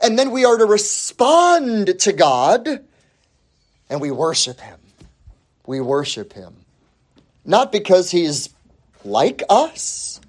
And 0.00 0.18
then 0.18 0.30
we 0.30 0.44
are 0.44 0.56
to 0.56 0.66
respond 0.66 1.98
to 2.00 2.12
God 2.12 2.84
and 3.90 4.00
we 4.00 4.10
worship 4.10 4.60
Him. 4.60 4.78
We 5.66 5.80
worship 5.80 6.32
Him. 6.32 6.54
Not 7.44 7.72
because 7.72 8.10
He's 8.10 8.50
like 9.04 9.42
us 9.48 10.20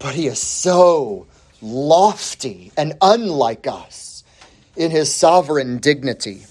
but 0.00 0.14
he 0.14 0.26
is 0.26 0.40
so 0.40 1.28
lofty 1.62 2.72
and 2.76 2.94
unlike 3.00 3.68
us 3.68 4.24
in 4.74 4.90
his 4.90 5.14
sovereign 5.14 5.78
dignity. 5.78 6.42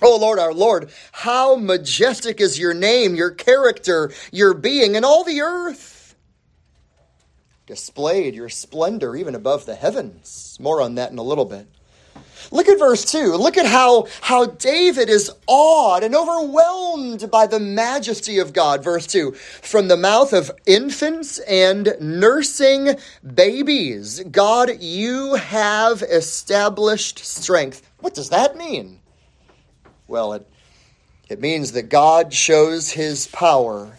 Oh 0.00 0.16
Lord, 0.18 0.38
our 0.38 0.54
Lord, 0.54 0.90
how 1.12 1.56
majestic 1.56 2.40
is 2.40 2.58
your 2.58 2.72
name, 2.72 3.14
your 3.14 3.32
character, 3.32 4.12
your 4.32 4.54
being 4.54 4.94
in 4.94 5.04
all 5.04 5.24
the 5.24 5.42
earth. 5.42 6.14
Displayed 7.66 8.34
your 8.34 8.48
splendor 8.48 9.14
even 9.14 9.34
above 9.34 9.66
the 9.66 9.74
heavens. 9.74 10.56
More 10.58 10.80
on 10.80 10.94
that 10.94 11.12
in 11.12 11.18
a 11.18 11.22
little 11.22 11.44
bit. 11.44 11.66
Look 12.52 12.68
at 12.68 12.78
verse 12.78 13.04
2. 13.04 13.34
Look 13.36 13.56
at 13.56 13.66
how, 13.66 14.06
how 14.20 14.46
David 14.46 15.08
is 15.08 15.30
awed 15.46 16.02
and 16.02 16.16
overwhelmed 16.16 17.30
by 17.30 17.46
the 17.46 17.60
majesty 17.60 18.38
of 18.38 18.52
God. 18.52 18.82
Verse 18.82 19.06
2 19.06 19.32
From 19.32 19.88
the 19.88 19.96
mouth 19.96 20.32
of 20.32 20.50
infants 20.66 21.38
and 21.40 21.94
nursing 22.00 22.96
babies, 23.34 24.20
God, 24.20 24.82
you 24.82 25.34
have 25.34 26.02
established 26.02 27.20
strength. 27.20 27.88
What 28.00 28.14
does 28.14 28.30
that 28.30 28.56
mean? 28.56 28.98
Well, 30.08 30.32
it, 30.32 30.48
it 31.28 31.40
means 31.40 31.72
that 31.72 31.88
God 31.88 32.34
shows 32.34 32.90
his 32.90 33.28
power 33.28 33.96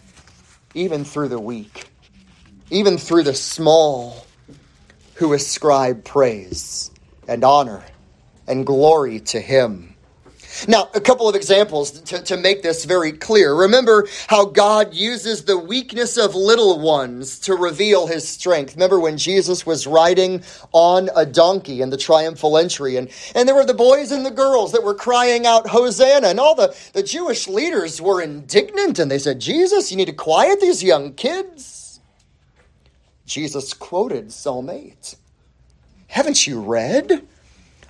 even 0.74 1.04
through 1.04 1.28
the 1.28 1.40
weak, 1.40 1.88
even 2.70 2.98
through 2.98 3.22
the 3.22 3.34
small 3.34 4.26
who 5.14 5.32
ascribe 5.32 6.04
praise 6.04 6.90
and 7.26 7.44
honor 7.44 7.82
and 8.46 8.66
glory 8.66 9.20
to 9.20 9.40
Him. 9.40 9.92
Now, 10.68 10.88
a 10.94 11.00
couple 11.00 11.28
of 11.28 11.34
examples 11.34 11.90
to, 12.02 12.22
to 12.22 12.36
make 12.36 12.62
this 12.62 12.84
very 12.84 13.12
clear. 13.12 13.54
Remember 13.54 14.06
how 14.28 14.44
God 14.44 14.94
uses 14.94 15.44
the 15.44 15.58
weakness 15.58 16.16
of 16.16 16.34
little 16.34 16.78
ones 16.78 17.38
to 17.40 17.54
reveal 17.54 18.06
his 18.06 18.28
strength. 18.28 18.74
Remember 18.74 19.00
when 19.00 19.16
Jesus 19.16 19.64
was 19.64 19.86
riding 19.86 20.42
on 20.72 21.08
a 21.16 21.24
donkey 21.24 21.80
in 21.80 21.90
the 21.90 21.96
triumphal 21.96 22.58
entry, 22.58 22.96
and, 22.96 23.08
and 23.34 23.48
there 23.48 23.54
were 23.54 23.64
the 23.64 23.74
boys 23.74 24.12
and 24.12 24.26
the 24.26 24.30
girls 24.30 24.72
that 24.72 24.84
were 24.84 24.94
crying 24.94 25.46
out, 25.46 25.66
Hosanna, 25.68 26.28
and 26.28 26.38
all 26.38 26.54
the, 26.54 26.76
the 26.92 27.02
Jewish 27.02 27.48
leaders 27.48 28.00
were 28.00 28.20
indignant, 28.20 28.98
and 28.98 29.10
they 29.10 29.18
said, 29.18 29.40
Jesus, 29.40 29.90
you 29.90 29.96
need 29.96 30.06
to 30.06 30.12
quiet 30.12 30.60
these 30.60 30.84
young 30.84 31.14
kids. 31.14 32.00
Jesus 33.24 33.72
quoted 33.72 34.32
Psalm 34.32 34.68
8. 34.68 35.16
Haven't 36.08 36.46
you 36.46 36.60
read? 36.60 37.26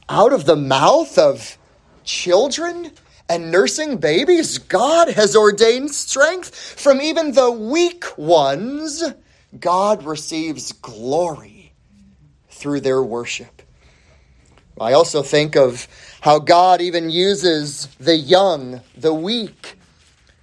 Out 0.09 0.33
of 0.33 0.45
the 0.45 0.57
mouth 0.57 1.19
of 1.19 1.59
children 2.05 2.93
and 3.29 3.51
nursing 3.51 3.97
babies, 3.97 4.59
God 4.59 5.09
has 5.09 5.35
ordained 5.37 5.91
strength 5.91 6.55
from 6.55 7.01
even 7.01 7.33
the 7.33 7.51
weak 7.51 8.19
ones. 8.19 9.03
God 9.59 10.05
receives 10.05 10.73
glory 10.73 11.73
through 12.49 12.81
their 12.81 13.03
worship. 13.03 13.63
I 14.81 14.95
also 14.95 15.23
think 15.23 15.57
of 15.57 15.87
how 16.21 16.39
God 16.39 16.81
even 16.81 17.11
uses 17.11 17.87
the 17.99 18.17
young, 18.17 18.81
the 18.97 19.15
weak, 19.15 19.77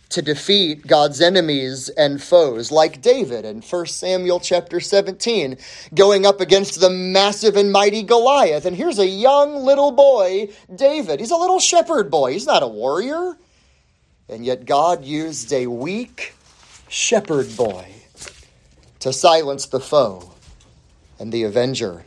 to 0.09 0.21
defeat 0.23 0.87
God's 0.87 1.21
enemies 1.21 1.89
and 1.89 2.21
foes, 2.21 2.71
like 2.71 3.01
David 3.01 3.45
in 3.45 3.61
1 3.61 3.85
Samuel 3.85 4.39
chapter 4.39 4.79
17, 4.79 5.57
going 5.93 6.25
up 6.25 6.41
against 6.41 6.79
the 6.79 6.89
massive 6.89 7.55
and 7.55 7.71
mighty 7.71 8.01
Goliath. 8.01 8.65
And 8.65 8.75
here's 8.75 8.97
a 8.97 9.05
young 9.05 9.55
little 9.55 9.91
boy, 9.91 10.49
David. 10.73 11.19
He's 11.19 11.31
a 11.31 11.37
little 11.37 11.59
shepherd 11.59 12.09
boy, 12.09 12.33
he's 12.33 12.47
not 12.47 12.63
a 12.63 12.67
warrior. 12.67 13.37
And 14.27 14.45
yet 14.45 14.65
God 14.65 15.05
used 15.05 15.51
a 15.53 15.67
weak 15.67 16.33
shepherd 16.87 17.55
boy 17.55 17.87
to 18.99 19.13
silence 19.13 19.67
the 19.67 19.79
foe 19.79 20.33
and 21.19 21.31
the 21.31 21.43
avenger. 21.43 22.05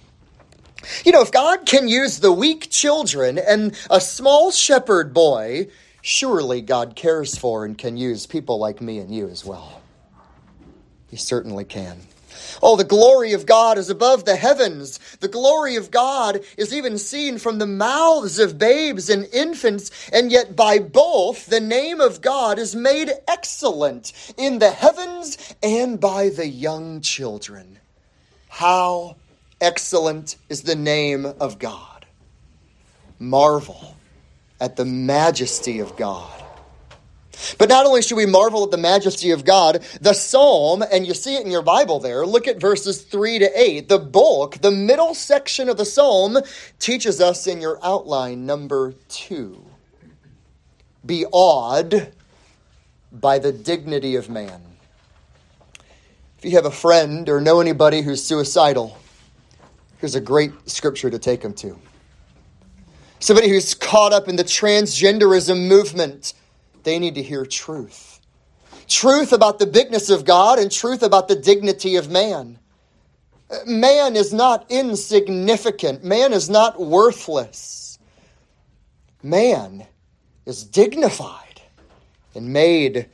You 1.04 1.12
know, 1.12 1.22
if 1.22 1.30
God 1.30 1.66
can 1.66 1.86
use 1.86 2.18
the 2.18 2.32
weak 2.32 2.70
children 2.70 3.38
and 3.38 3.76
a 3.90 4.00
small 4.00 4.50
shepherd 4.50 5.14
boy 5.14 5.68
surely 6.02 6.60
God 6.60 6.94
cares 6.96 7.38
for 7.38 7.64
and 7.64 7.78
can 7.78 7.96
use 7.96 8.26
people 8.26 8.58
like 8.58 8.82
me 8.82 8.98
and 8.98 9.14
you 9.14 9.28
as 9.28 9.44
well. 9.44 9.80
He 11.08 11.16
certainly 11.16 11.64
can. 11.64 12.00
Oh, 12.62 12.76
the 12.76 12.84
glory 12.84 13.32
of 13.32 13.46
God 13.46 13.78
is 13.78 13.90
above 13.90 14.24
the 14.24 14.36
heavens. 14.36 14.98
The 15.20 15.28
glory 15.28 15.76
of 15.76 15.90
God 15.90 16.40
is 16.56 16.74
even 16.74 16.98
seen 16.98 17.38
from 17.38 17.58
the 17.58 17.66
mouths 17.66 18.38
of 18.38 18.58
babes 18.58 19.08
and 19.08 19.26
infants, 19.32 19.90
and 20.12 20.32
yet 20.32 20.56
by 20.56 20.78
both 20.78 21.46
the 21.46 21.60
name 21.60 22.00
of 22.00 22.20
God 22.20 22.58
is 22.58 22.74
made 22.74 23.10
excellent 23.28 24.12
in 24.36 24.58
the 24.58 24.70
heavens 24.70 25.54
and 25.62 26.00
by 26.00 26.28
the 26.28 26.48
young 26.48 27.00
children. 27.00 27.78
How 28.48 29.16
excellent 29.60 30.36
is 30.48 30.62
the 30.62 30.76
name 30.76 31.26
of 31.26 31.58
God! 31.58 32.06
Marvel 33.18 33.96
at 34.62 34.76
the 34.76 34.84
majesty 34.84 35.80
of 35.80 35.96
God. 35.96 36.30
But 37.58 37.68
not 37.68 37.84
only 37.84 38.00
should 38.00 38.16
we 38.16 38.26
marvel 38.26 38.62
at 38.62 38.70
the 38.70 38.76
majesty 38.76 39.32
of 39.32 39.44
God, 39.44 39.82
the 40.00 40.12
psalm, 40.12 40.84
and 40.92 41.04
you 41.04 41.14
see 41.14 41.34
it 41.34 41.44
in 41.44 41.50
your 41.50 41.62
Bible 41.62 41.98
there, 41.98 42.24
look 42.24 42.46
at 42.46 42.60
verses 42.60 43.02
3 43.02 43.40
to 43.40 43.60
8. 43.60 43.88
The 43.88 43.98
bulk, 43.98 44.58
the 44.58 44.70
middle 44.70 45.14
section 45.14 45.68
of 45.68 45.78
the 45.78 45.84
psalm, 45.84 46.38
teaches 46.78 47.20
us 47.20 47.48
in 47.48 47.60
your 47.60 47.80
outline 47.82 48.46
number 48.46 48.94
2. 49.08 49.60
Be 51.04 51.26
awed 51.32 52.12
by 53.10 53.40
the 53.40 53.50
dignity 53.50 54.14
of 54.14 54.30
man. 54.30 54.62
If 56.38 56.44
you 56.44 56.52
have 56.52 56.66
a 56.66 56.70
friend 56.70 57.28
or 57.28 57.40
know 57.40 57.60
anybody 57.60 58.02
who's 58.02 58.22
suicidal, 58.22 58.96
here's 59.98 60.14
a 60.14 60.20
great 60.20 60.52
scripture 60.70 61.10
to 61.10 61.18
take 61.18 61.40
them 61.40 61.54
to 61.54 61.76
somebody 63.22 63.48
who's 63.48 63.74
caught 63.74 64.12
up 64.12 64.28
in 64.28 64.36
the 64.36 64.44
transgenderism 64.44 65.68
movement, 65.68 66.34
they 66.82 66.98
need 66.98 67.14
to 67.14 67.22
hear 67.22 67.46
truth. 67.46 68.20
Truth 68.88 69.32
about 69.32 69.58
the 69.58 69.66
bigness 69.66 70.10
of 70.10 70.24
God 70.24 70.58
and 70.58 70.70
truth 70.70 71.02
about 71.02 71.28
the 71.28 71.36
dignity 71.36 71.96
of 71.96 72.10
man. 72.10 72.58
Man 73.64 74.16
is 74.16 74.32
not 74.32 74.66
insignificant. 74.70 76.02
Man 76.02 76.32
is 76.32 76.50
not 76.50 76.80
worthless. 76.80 77.98
Man 79.22 79.86
is 80.44 80.64
dignified 80.64 81.62
and 82.34 82.52
made 82.52 83.08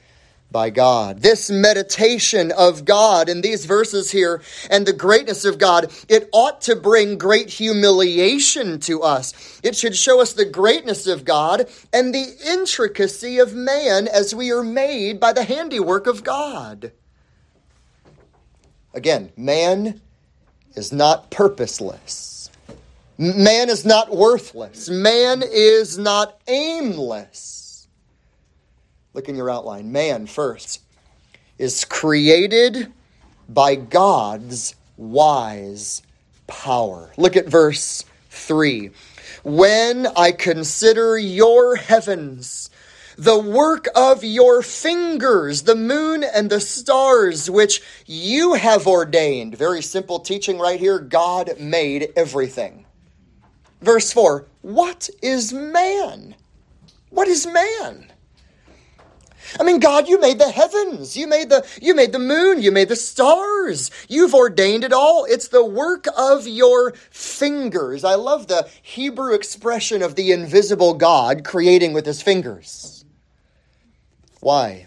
by 0.51 0.71
God. 0.71 1.21
This 1.21 1.51
meditation 1.51 2.53
of 2.53 2.85
God 2.85 3.29
in 3.29 3.43
these 3.43 3.67
verses 3.67 4.11
here 4.11 4.43
and 4.71 4.87
the 4.87 4.93
greatness 4.93 5.45
of 5.45 5.59
God, 5.59 5.93
it 6.09 6.29
ought 6.33 6.61
to 6.63 6.77
bring 6.77 7.19
great 7.19 7.51
humiliation 7.51 8.81
to 8.81 9.03
us. 9.03 9.61
It 9.63 9.77
should 9.77 9.95
show 9.95 10.21
us 10.21 10.33
the 10.33 10.47
greatness 10.47 11.07
of 11.07 11.25
God 11.25 11.69
and 11.93 12.15
the 12.15 12.35
intricacy 12.47 13.39
of 13.39 13.55
man 13.55 14.09
as 14.09 14.35
we 14.35 14.51
are 14.51 14.65
made 14.65 15.21
by 15.21 15.33
the 15.33 15.45
handiwork 15.45 16.07
of 16.07 16.25
God. 16.25 16.93
Again, 18.95 19.31
man 19.37 20.01
is 20.75 20.93
not 20.93 21.31
purposeless. 21.31 22.51
Man 23.19 23.69
is 23.69 23.85
not 23.85 24.15
worthless. 24.15 24.89
Man 24.89 25.43
is 25.45 25.99
not 25.99 26.41
aimless. 26.47 27.68
Look 29.19 29.29
in 29.29 29.35
your 29.35 29.51
outline. 29.51 29.91
Man, 29.91 30.29
first, 30.29 30.81
is 31.59 31.85
created 31.85 32.93
by 33.49 33.75
God's 33.75 34.77
wise 34.97 36.03
power. 36.47 37.11
Look 37.17 37.37
at 37.37 37.49
verse 37.49 38.05
3. 38.31 38.93
When 39.43 40.07
I 40.07 40.31
consider 40.31 41.19
your 41.19 41.75
heavens, 41.75 42.71
the 43.17 43.37
work 43.37 43.89
of 43.97 44.23
your 44.23 44.63
fingers, 44.63 45.63
the 45.63 45.75
moon 45.75 46.23
and 46.23 46.49
the 46.49 46.61
stars, 46.61 47.51
which 47.51 47.83
you 48.07 48.55
have 48.55 48.87
ordained. 48.87 49.59
Very 49.59 49.83
simple 49.83 50.21
teaching 50.21 50.61
right 50.61 50.79
here. 50.79 51.01
God 51.01 51.59
made 51.59 52.13
everything. 52.15 52.87
Verse 53.81 54.13
4 54.13 54.47
What 54.63 55.11
is 55.21 55.53
man? 55.53 56.37
What 57.11 57.27
is 57.27 57.49
man? 57.49 58.08
I 59.59 59.63
mean, 59.63 59.81
God, 59.81 60.09
you 60.09 60.21
made 60.21 60.39
the 60.39 60.51
heavens. 60.51 61.17
You 61.17 61.27
made 61.27 61.49
the 61.49 61.67
you 61.81 61.95
made 61.95 62.13
the 62.13 62.19
moon, 62.19 62.61
you 62.63 62.73
made 62.73 62.89
the 62.89 62.97
stars. 62.97 63.91
You've 64.09 64.35
ordained 64.35 64.85
it 64.85 64.93
all. 64.93 65.25
It's 65.25 65.49
the 65.49 65.65
work 65.65 66.07
of 66.17 66.47
your 66.47 66.93
fingers. 67.11 68.05
I 68.05 68.15
love 68.15 68.49
the 68.49 68.69
Hebrew 68.83 69.35
expression 69.35 70.03
of 70.03 70.15
the 70.15 70.33
invisible 70.33 70.95
God 70.95 71.45
creating 71.45 71.93
with 71.93 72.07
his 72.07 72.23
fingers. 72.23 73.05
Why? 74.41 74.87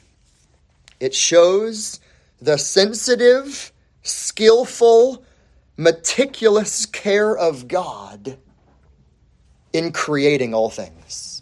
It 1.00 1.16
shows 1.16 2.00
the 2.42 2.58
sensitive, 2.58 3.72
skillful, 4.04 5.24
meticulous 5.78 6.86
care 6.86 7.36
of 7.36 7.68
God 7.68 8.38
in 9.74 9.92
creating 9.92 10.54
all 10.54 10.70
things. 10.70 11.42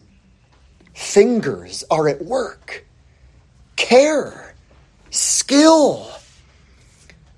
Fingers 0.93 1.84
are 1.89 2.08
at 2.08 2.23
work 2.23 2.86
care, 3.79 4.53
skill, 5.09 6.11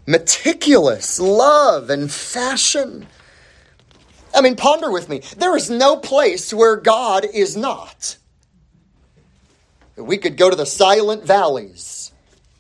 meticulous 0.06 1.20
love 1.20 1.90
and 1.90 2.12
fashion. 2.12 3.08
I 4.34 4.42
mean, 4.42 4.56
ponder 4.56 4.92
with 4.92 5.08
me. 5.08 5.22
There 5.38 5.56
is 5.56 5.70
no 5.70 5.98
place 5.98 6.54
where 6.54 6.76
God 6.76 7.26
is 7.32 7.56
not. 7.56 8.18
We 9.96 10.18
could 10.18 10.36
go 10.36 10.50
to 10.50 10.56
the 10.56 10.66
silent 10.66 11.24
valleys 11.24 12.12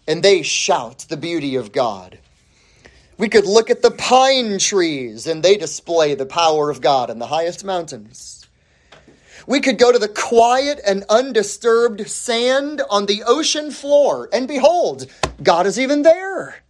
and 0.07 0.21
they 0.21 0.43
shout 0.43 0.99
the 1.09 1.17
beauty 1.17 1.55
of 1.55 1.71
God. 1.71 2.19
We 3.17 3.29
could 3.29 3.45
look 3.45 3.69
at 3.69 3.81
the 3.81 3.91
pine 3.91 4.59
trees 4.59 5.25
and 5.25 5.41
they 5.41 5.57
display 5.57 6.13
the 6.13 6.25
power 6.25 6.69
of 6.69 6.81
God 6.81 7.09
in 7.09 7.19
the 7.19 7.27
highest 7.27 7.63
mountains. 7.63 8.40
We 9.51 9.59
could 9.59 9.77
go 9.77 9.91
to 9.91 9.99
the 9.99 10.07
quiet 10.07 10.79
and 10.87 11.03
undisturbed 11.09 12.07
sand 12.09 12.81
on 12.89 13.05
the 13.05 13.21
ocean 13.23 13.69
floor, 13.69 14.29
and 14.31 14.47
behold, 14.47 15.07
God 15.43 15.67
is 15.67 15.77
even 15.77 16.03
there. 16.03 16.63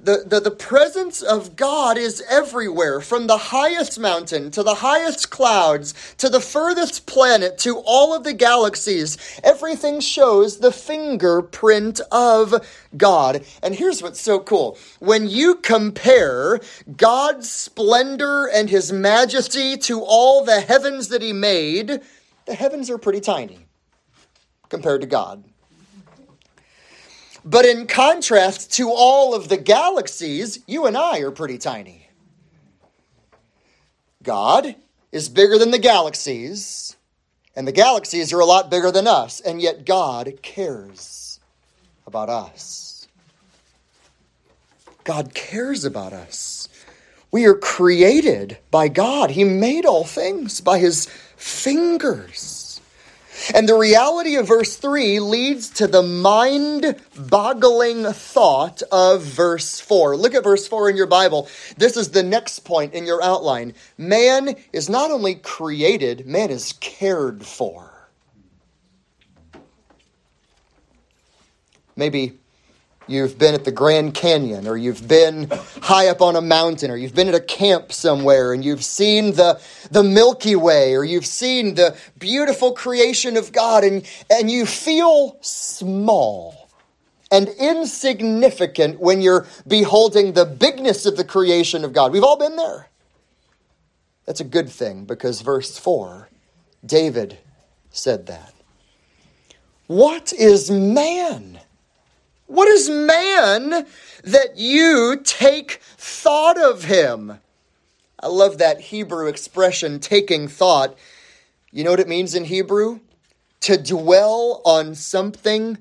The, 0.00 0.22
the, 0.24 0.38
the 0.38 0.52
presence 0.52 1.22
of 1.22 1.56
God 1.56 1.98
is 1.98 2.22
everywhere, 2.30 3.00
from 3.00 3.26
the 3.26 3.36
highest 3.36 3.98
mountain 3.98 4.52
to 4.52 4.62
the 4.62 4.76
highest 4.76 5.30
clouds 5.30 5.92
to 6.18 6.28
the 6.28 6.40
furthest 6.40 7.06
planet 7.06 7.58
to 7.58 7.78
all 7.84 8.14
of 8.14 8.22
the 8.22 8.32
galaxies. 8.32 9.18
Everything 9.42 9.98
shows 9.98 10.58
the 10.58 10.70
fingerprint 10.70 12.00
of 12.12 12.54
God. 12.96 13.44
And 13.60 13.74
here's 13.74 14.00
what's 14.00 14.20
so 14.20 14.38
cool 14.38 14.78
when 15.00 15.28
you 15.28 15.56
compare 15.56 16.60
God's 16.96 17.50
splendor 17.50 18.46
and 18.46 18.70
his 18.70 18.92
majesty 18.92 19.76
to 19.78 20.00
all 20.00 20.44
the 20.44 20.60
heavens 20.60 21.08
that 21.08 21.22
he 21.22 21.32
made, 21.32 22.00
the 22.46 22.54
heavens 22.54 22.88
are 22.88 22.98
pretty 22.98 23.20
tiny 23.20 23.66
compared 24.68 25.00
to 25.00 25.08
God. 25.08 25.42
But 27.48 27.64
in 27.64 27.86
contrast 27.86 28.74
to 28.74 28.90
all 28.90 29.34
of 29.34 29.48
the 29.48 29.56
galaxies, 29.56 30.58
you 30.66 30.84
and 30.84 30.98
I 30.98 31.20
are 31.20 31.30
pretty 31.30 31.56
tiny. 31.56 32.10
God 34.22 34.76
is 35.12 35.30
bigger 35.30 35.56
than 35.56 35.70
the 35.70 35.78
galaxies, 35.78 36.94
and 37.56 37.66
the 37.66 37.72
galaxies 37.72 38.34
are 38.34 38.40
a 38.40 38.44
lot 38.44 38.70
bigger 38.70 38.90
than 38.90 39.06
us, 39.06 39.40
and 39.40 39.62
yet 39.62 39.86
God 39.86 40.42
cares 40.42 41.40
about 42.06 42.28
us. 42.28 43.08
God 45.04 45.32
cares 45.32 45.86
about 45.86 46.12
us. 46.12 46.68
We 47.30 47.46
are 47.46 47.54
created 47.54 48.58
by 48.70 48.88
God. 48.88 49.30
He 49.30 49.44
made 49.44 49.86
all 49.86 50.04
things 50.04 50.60
by 50.60 50.80
His 50.80 51.06
fingers. 51.34 52.57
And 53.54 53.68
the 53.68 53.74
reality 53.74 54.36
of 54.36 54.46
verse 54.46 54.76
3 54.76 55.20
leads 55.20 55.70
to 55.70 55.86
the 55.86 56.02
mind 56.02 56.96
boggling 57.16 58.04
thought 58.04 58.82
of 58.92 59.22
verse 59.22 59.80
4. 59.80 60.16
Look 60.16 60.34
at 60.34 60.44
verse 60.44 60.68
4 60.68 60.90
in 60.90 60.96
your 60.96 61.06
Bible. 61.06 61.48
This 61.76 61.96
is 61.96 62.10
the 62.10 62.22
next 62.22 62.60
point 62.60 62.92
in 62.92 63.06
your 63.06 63.22
outline. 63.22 63.74
Man 63.96 64.56
is 64.72 64.88
not 64.88 65.10
only 65.10 65.34
created, 65.36 66.26
man 66.26 66.50
is 66.50 66.74
cared 66.74 67.44
for. 67.44 68.10
Maybe 71.96 72.37
You've 73.08 73.38
been 73.38 73.54
at 73.54 73.64
the 73.64 73.72
Grand 73.72 74.12
Canyon, 74.12 74.68
or 74.68 74.76
you've 74.76 75.08
been 75.08 75.50
high 75.80 76.08
up 76.08 76.20
on 76.20 76.36
a 76.36 76.42
mountain, 76.42 76.90
or 76.90 76.96
you've 76.96 77.14
been 77.14 77.28
at 77.28 77.34
a 77.34 77.40
camp 77.40 77.90
somewhere, 77.90 78.52
and 78.52 78.62
you've 78.62 78.84
seen 78.84 79.32
the, 79.32 79.58
the 79.90 80.02
Milky 80.02 80.54
Way, 80.54 80.94
or 80.94 81.04
you've 81.04 81.24
seen 81.24 81.74
the 81.74 81.96
beautiful 82.18 82.72
creation 82.72 83.38
of 83.38 83.50
God, 83.50 83.82
and, 83.82 84.06
and 84.30 84.50
you 84.50 84.66
feel 84.66 85.38
small 85.40 86.68
and 87.30 87.48
insignificant 87.58 89.00
when 89.00 89.22
you're 89.22 89.46
beholding 89.66 90.34
the 90.34 90.44
bigness 90.44 91.06
of 91.06 91.16
the 91.16 91.24
creation 91.24 91.84
of 91.84 91.94
God. 91.94 92.12
We've 92.12 92.24
all 92.24 92.38
been 92.38 92.56
there. 92.56 92.88
That's 94.26 94.40
a 94.40 94.44
good 94.44 94.68
thing 94.68 95.06
because 95.06 95.40
verse 95.40 95.78
4, 95.78 96.28
David 96.84 97.38
said 97.90 98.26
that. 98.26 98.52
What 99.86 100.34
is 100.34 100.70
man? 100.70 101.57
What 102.48 102.66
is 102.66 102.88
man 102.88 103.86
that 104.24 104.56
you 104.56 105.20
take 105.22 105.80
thought 105.98 106.58
of 106.58 106.84
him? 106.84 107.40
I 108.18 108.28
love 108.28 108.56
that 108.56 108.80
Hebrew 108.80 109.28
expression, 109.28 110.00
taking 110.00 110.48
thought. 110.48 110.96
You 111.70 111.84
know 111.84 111.90
what 111.90 112.00
it 112.00 112.08
means 112.08 112.34
in 112.34 112.46
Hebrew? 112.46 113.00
To 113.60 113.76
dwell 113.76 114.62
on 114.64 114.94
something 114.94 115.76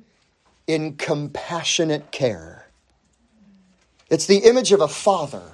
in 0.68 0.98
compassionate 0.98 2.12
care. 2.12 2.68
It's 4.10 4.26
the 4.26 4.40
image 4.40 4.74
of 4.74 4.82
a 4.82 4.90
father 4.90 5.54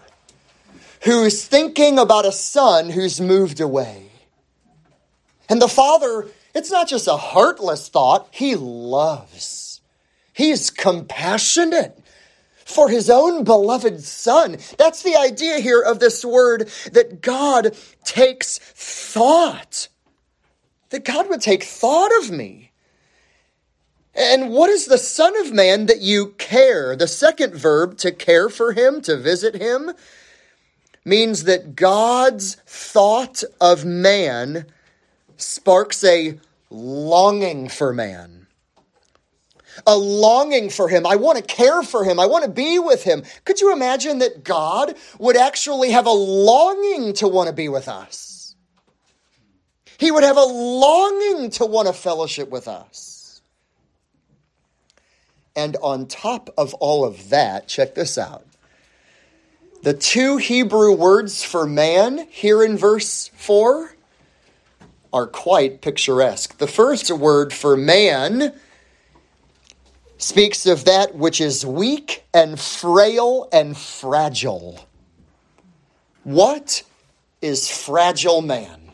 who's 1.04 1.46
thinking 1.46 2.00
about 2.00 2.26
a 2.26 2.32
son 2.32 2.90
who's 2.90 3.22
moved 3.22 3.60
away. 3.60 4.10
And 5.48 5.62
the 5.62 5.68
father, 5.68 6.28
it's 6.56 6.72
not 6.72 6.88
just 6.88 7.08
a 7.08 7.18
heartless 7.18 7.88
thought, 7.88 8.30
he 8.32 8.56
loves 8.56 9.63
He's 10.34 10.72
compassionate 10.72 12.04
for 12.66 12.90
his 12.90 13.10
own 13.10 13.44
beloved 13.44 14.02
son. 14.02 14.58
That's 14.78 15.04
the 15.04 15.16
idea 15.16 15.60
here 15.60 15.82
of 15.82 16.00
this 16.00 16.26
word 16.26 16.70
that 16.92 17.22
God 17.22 17.76
takes 18.04 18.58
thought. 18.58 19.88
That 20.90 21.06
God 21.06 21.30
would 21.30 21.42
take 21.42 21.64
thought 21.64 22.12
of 22.20 22.32
me. 22.32 22.72
And 24.16 24.52
what 24.52 24.70
is 24.70 24.86
the 24.86 25.00
Son 25.00 25.36
of 25.42 25.52
Man 25.52 25.88
that 25.88 26.02
you 26.02 26.36
care? 26.38 26.96
The 26.96 27.08
second 27.08 27.56
verb, 27.56 27.98
to 27.98 28.12
care 28.12 28.48
for 28.48 28.74
him, 28.74 29.02
to 29.02 29.18
visit 29.18 29.56
him, 29.56 29.92
means 31.04 31.46
that 31.46 31.76
God's 31.76 32.56
thought 32.68 33.44
of 33.60 33.86
man 33.86 34.68
sparks 35.36 36.04
a 36.04 36.40
longing 36.70 37.70
for 37.70 37.92
man 37.92 38.43
a 39.86 39.96
longing 39.96 40.70
for 40.70 40.88
him. 40.88 41.06
I 41.06 41.16
want 41.16 41.38
to 41.38 41.44
care 41.44 41.84
for 41.84 42.04
him. 42.04 42.20
I 42.20 42.26
want 42.26 42.46
to 42.46 42.52
be 42.52 42.80
with 42.80 43.04
him. 43.04 43.24
Could 43.46 43.62
you 43.62 43.72
imagine 43.74 44.20
that 44.20 44.44
God 44.44 44.96
would 45.20 45.38
actually 45.38 45.92
have 45.92 46.06
a 46.06 46.12
longing 46.12 47.14
to 47.14 47.28
want 47.28 47.48
to 47.48 47.54
be 47.54 47.70
with 47.70 47.88
us? 47.88 48.56
He 49.98 50.12
would 50.12 50.24
have 50.24 50.38
a 50.38 50.44
longing 50.44 51.50
to 51.52 51.66
want 51.66 51.88
to 51.88 51.94
fellowship 51.94 52.50
with 52.50 52.68
us. 52.68 53.42
And 55.56 55.78
on 55.78 56.08
top 56.08 56.50
of 56.58 56.74
all 56.76 57.06
of 57.06 57.30
that, 57.30 57.68
check 57.68 57.96
this 57.96 58.18
out. 58.18 58.46
The 59.84 59.94
two 59.94 60.38
Hebrew 60.38 60.96
words 60.96 61.44
for 61.44 61.68
man 61.68 62.28
here 62.30 62.64
in 62.64 62.78
verse 62.78 63.30
4 63.36 63.96
are 65.12 65.28
quite 65.28 65.82
picturesque. 65.82 66.58
The 66.58 66.68
first 66.68 67.12
word 67.12 67.54
for 67.54 67.78
man 67.78 68.54
speaks 70.24 70.66
of 70.66 70.86
that 70.86 71.16
which 71.16 71.42
is 71.42 71.66
weak 71.66 72.24
and 72.34 72.60
frail 72.60 73.50
and 73.52 73.78
fragile. 73.78 74.88
What 76.24 76.84
is 77.42 77.70
fragile 77.70 78.42
man? 78.42 78.92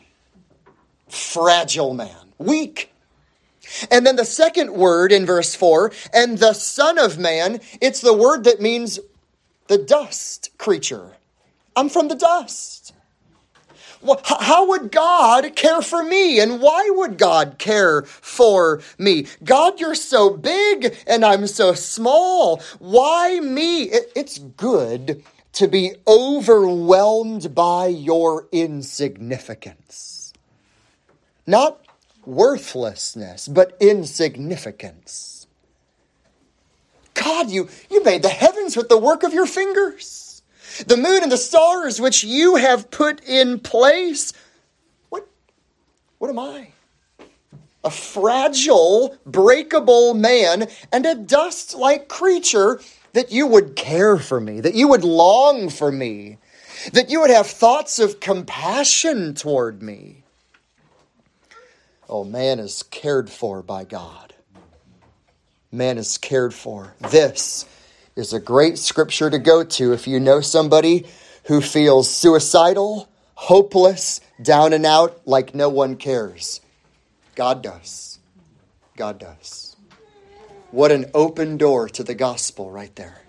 Fragile 1.08 1.94
man. 1.94 2.32
Weak. 2.38 2.92
And 3.90 4.04
then 4.04 4.16
the 4.16 4.24
second 4.24 4.72
word 4.72 5.12
in 5.12 5.24
verse 5.24 5.54
4, 5.54 5.92
and 6.12 6.38
the 6.38 6.52
Son 6.52 6.98
of 6.98 7.18
Man, 7.18 7.60
it's 7.80 8.00
the 8.00 8.14
word 8.14 8.42
that 8.44 8.60
means 8.60 8.98
the 9.68 9.78
dust 9.78 10.50
creature. 10.58 11.12
I'm 11.76 11.88
from 11.88 12.08
the 12.08 12.16
dust. 12.16 12.92
How 14.24 14.68
would 14.68 14.90
God 14.90 15.54
care 15.56 15.82
for 15.82 16.02
me? 16.02 16.40
And 16.40 16.60
why 16.60 16.88
would 16.90 17.18
God 17.18 17.56
care 17.58 18.02
for 18.02 18.80
me? 18.98 19.26
God, 19.44 19.78
you're 19.78 19.94
so 19.94 20.30
big 20.30 20.96
and 21.06 21.24
I'm 21.24 21.46
so 21.46 21.74
small. 21.74 22.62
Why 22.78 23.40
me? 23.40 23.84
It's 24.14 24.38
good 24.38 25.22
to 25.52 25.68
be 25.68 25.94
overwhelmed 26.06 27.54
by 27.54 27.86
your 27.86 28.48
insignificance. 28.52 30.32
Not 31.46 31.84
worthlessness, 32.24 33.48
but 33.48 33.76
insignificance. 33.80 35.46
God, 37.14 37.50
you, 37.50 37.68
you 37.90 38.02
made 38.04 38.22
the 38.22 38.28
heavens 38.28 38.76
with 38.76 38.88
the 38.88 38.98
work 38.98 39.22
of 39.24 39.34
your 39.34 39.46
fingers, 39.46 40.29
the 40.86 40.96
moon 40.96 41.22
and 41.22 41.32
the 41.32 41.36
stars 41.36 42.00
which 42.00 42.24
you 42.24 42.56
have 42.56 42.90
put 42.90 43.24
in 43.24 43.58
place. 43.58 44.32
What, 45.08 45.28
what 46.18 46.30
am 46.30 46.38
I? 46.38 46.68
A 47.82 47.90
fragile, 47.90 49.16
breakable 49.24 50.14
man 50.14 50.68
and 50.92 51.06
a 51.06 51.14
dust 51.14 51.74
like 51.74 52.08
creature 52.08 52.80
that 53.12 53.32
you 53.32 53.46
would 53.46 53.76
care 53.76 54.16
for 54.16 54.40
me, 54.40 54.60
that 54.60 54.74
you 54.74 54.88
would 54.88 55.04
long 55.04 55.68
for 55.68 55.90
me, 55.90 56.38
that 56.92 57.10
you 57.10 57.20
would 57.20 57.30
have 57.30 57.46
thoughts 57.46 57.98
of 57.98 58.20
compassion 58.20 59.34
toward 59.34 59.82
me. 59.82 60.22
Oh, 62.08 62.24
man 62.24 62.58
is 62.58 62.82
cared 62.82 63.30
for 63.30 63.62
by 63.62 63.84
God. 63.84 64.34
Man 65.70 65.98
is 65.98 66.18
cared 66.18 66.52
for. 66.52 66.94
This 67.10 67.64
is 68.20 68.34
a 68.34 68.38
great 68.38 68.76
scripture 68.76 69.30
to 69.30 69.38
go 69.38 69.64
to 69.64 69.94
if 69.94 70.06
you 70.06 70.20
know 70.20 70.42
somebody 70.42 71.06
who 71.44 71.62
feels 71.62 72.08
suicidal, 72.08 73.08
hopeless, 73.34 74.20
down 74.42 74.74
and 74.74 74.84
out, 74.84 75.22
like 75.24 75.54
no 75.54 75.70
one 75.70 75.96
cares. 75.96 76.60
God 77.34 77.62
does. 77.62 78.18
God 78.94 79.18
does. 79.18 79.74
What 80.70 80.92
an 80.92 81.06
open 81.14 81.56
door 81.56 81.88
to 81.88 82.04
the 82.04 82.14
gospel 82.14 82.70
right 82.70 82.94
there. 82.94 83.22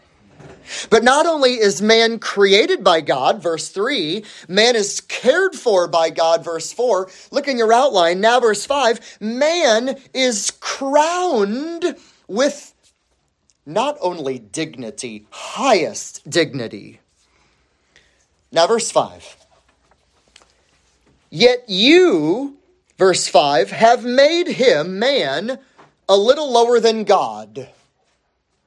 But 0.89 1.03
not 1.03 1.25
only 1.25 1.53
is 1.53 1.81
man 1.81 2.19
created 2.19 2.83
by 2.83 2.99
God, 2.99 3.41
verse 3.41 3.69
3, 3.69 4.25
man 4.49 4.75
is 4.75 4.99
cared 4.99 5.55
for 5.55 5.87
by 5.87 6.09
God, 6.09 6.43
verse 6.43 6.73
4. 6.73 7.09
Look 7.31 7.47
in 7.47 7.57
your 7.57 7.71
outline, 7.71 8.19
now 8.19 8.41
verse 8.41 8.65
5, 8.65 9.19
man 9.21 9.97
is 10.13 10.51
crowned 10.59 11.95
with 12.27 12.73
not 13.73 13.97
only 14.01 14.39
dignity, 14.39 15.25
highest 15.29 16.29
dignity. 16.29 16.99
Now, 18.51 18.67
verse 18.67 18.91
5. 18.91 19.37
Yet 21.29 21.63
you, 21.67 22.57
verse 22.97 23.27
5, 23.27 23.71
have 23.71 24.03
made 24.03 24.47
him, 24.47 24.99
man, 24.99 25.59
a 26.09 26.17
little 26.17 26.51
lower 26.51 26.79
than 26.79 27.05
God. 27.05 27.69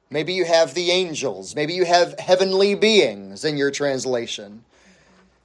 Maybe 0.09 0.33
you 0.33 0.45
have 0.45 0.73
the 0.73 0.91
angels. 0.91 1.55
Maybe 1.55 1.73
you 1.73 1.85
have 1.85 2.19
heavenly 2.19 2.73
beings 2.73 3.45
in 3.45 3.57
your 3.57 3.69
translation. 3.69 4.63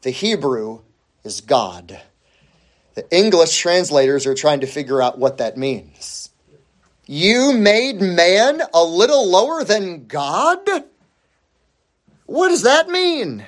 The 0.03 0.11
Hebrew 0.11 0.81
is 1.25 1.43
God. 1.43 2.01
The 2.95 3.07
English 3.15 3.57
translators 3.59 4.27
are 4.27 4.35
trying 4.35 4.61
to 4.61 4.67
figure 4.67 5.03
out 5.03 5.19
what 5.19 5.39
that 5.39 5.57
means. 5.57 6.30
You 7.13 7.53
made 7.53 8.01
man 8.01 8.63
a 8.73 8.85
little 8.85 9.29
lower 9.29 9.65
than 9.65 10.07
God? 10.07 10.61
What 12.27 12.51
does 12.51 12.63
that 12.63 12.89
mean? 12.89 13.45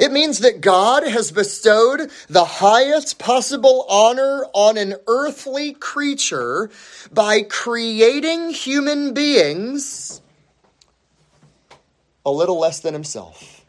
It 0.00 0.10
means 0.10 0.40
that 0.40 0.60
God 0.60 1.06
has 1.06 1.30
bestowed 1.30 2.10
the 2.28 2.44
highest 2.44 3.20
possible 3.20 3.86
honor 3.88 4.46
on 4.52 4.76
an 4.76 4.96
earthly 5.06 5.74
creature 5.74 6.68
by 7.12 7.42
creating 7.42 8.50
human 8.50 9.14
beings 9.14 10.20
a 12.26 12.32
little 12.32 12.58
less 12.58 12.80
than 12.80 12.92
himself, 12.92 13.64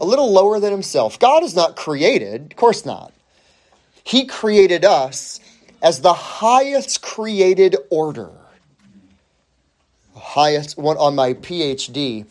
a 0.00 0.04
little 0.04 0.32
lower 0.32 0.58
than 0.58 0.72
himself. 0.72 1.20
God 1.20 1.44
is 1.44 1.54
not 1.54 1.76
created, 1.76 2.50
of 2.50 2.56
course 2.56 2.84
not. 2.84 3.12
He 4.02 4.24
created 4.26 4.84
us 4.84 5.38
as 5.82 6.00
the 6.00 6.12
highest 6.12 7.02
created 7.02 7.76
order. 7.90 8.30
Highest 10.14 10.76
one 10.76 10.96
on 10.96 11.14
my 11.14 11.34
PhD 11.34 12.26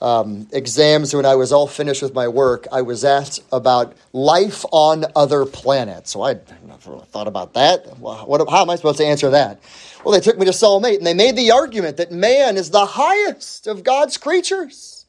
um, 0.00 0.46
exams 0.52 1.12
when 1.12 1.26
I 1.26 1.34
was 1.34 1.52
all 1.52 1.66
finished 1.66 2.02
with 2.02 2.14
my 2.14 2.28
work, 2.28 2.66
I 2.70 2.82
was 2.82 3.04
asked 3.04 3.42
about 3.50 3.96
life 4.12 4.64
on 4.70 5.04
other 5.16 5.44
planets. 5.44 6.12
So 6.12 6.22
I 6.22 6.38
never 6.66 7.00
thought 7.00 7.26
about 7.26 7.54
that. 7.54 7.98
What, 7.98 8.48
how 8.48 8.62
am 8.62 8.70
I 8.70 8.76
supposed 8.76 8.98
to 8.98 9.06
answer 9.06 9.30
that? 9.30 9.60
Well, 10.04 10.14
they 10.14 10.20
took 10.20 10.38
me 10.38 10.46
to 10.46 10.52
Psalm 10.52 10.84
8 10.84 10.98
and 10.98 11.06
they 11.06 11.14
made 11.14 11.36
the 11.36 11.50
argument 11.50 11.96
that 11.96 12.12
man 12.12 12.56
is 12.56 12.70
the 12.70 12.86
highest 12.86 13.66
of 13.66 13.82
God's 13.82 14.16
creatures, 14.16 15.06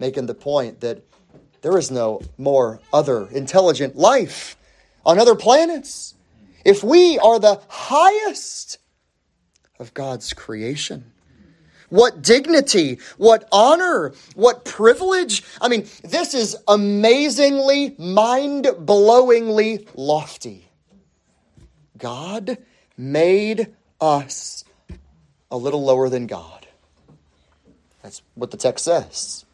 making 0.00 0.26
the 0.26 0.34
point 0.34 0.80
that 0.80 1.02
there 1.62 1.78
is 1.78 1.90
no 1.90 2.20
more 2.36 2.80
other 2.92 3.28
intelligent 3.28 3.94
life 3.94 4.56
on 5.06 5.20
other 5.20 5.36
planets. 5.36 6.14
If 6.64 6.82
we 6.82 7.18
are 7.18 7.38
the 7.38 7.60
highest 7.68 8.78
of 9.78 9.92
God's 9.94 10.32
creation, 10.32 11.12
what 11.90 12.22
dignity, 12.22 12.98
what 13.18 13.48
honor, 13.52 14.12
what 14.34 14.64
privilege. 14.64 15.44
I 15.60 15.68
mean, 15.68 15.86
this 16.02 16.34
is 16.34 16.56
amazingly, 16.66 17.94
mind 17.98 18.64
blowingly 18.64 19.86
lofty. 19.94 20.66
God 21.98 22.58
made 22.96 23.74
us 24.00 24.64
a 25.50 25.56
little 25.56 25.84
lower 25.84 26.08
than 26.08 26.26
God. 26.26 26.66
That's 28.02 28.22
what 28.34 28.50
the 28.50 28.56
text 28.56 28.84
says. 28.84 29.44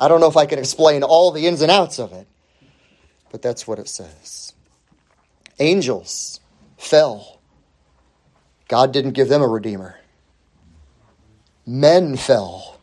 I 0.00 0.08
don't 0.08 0.20
know 0.20 0.28
if 0.28 0.36
I 0.36 0.46
can 0.46 0.58
explain 0.58 1.02
all 1.02 1.30
the 1.30 1.46
ins 1.46 1.62
and 1.62 1.70
outs 1.70 1.98
of 1.98 2.12
it, 2.12 2.26
but 3.30 3.40
that's 3.40 3.66
what 3.66 3.78
it 3.78 3.88
says. 3.88 4.52
Angels 5.60 6.40
fell. 6.84 7.40
God 8.68 8.92
didn't 8.92 9.12
give 9.12 9.28
them 9.28 9.42
a 9.42 9.48
redeemer 9.48 9.96
men 11.66 12.16
fell, 12.16 12.78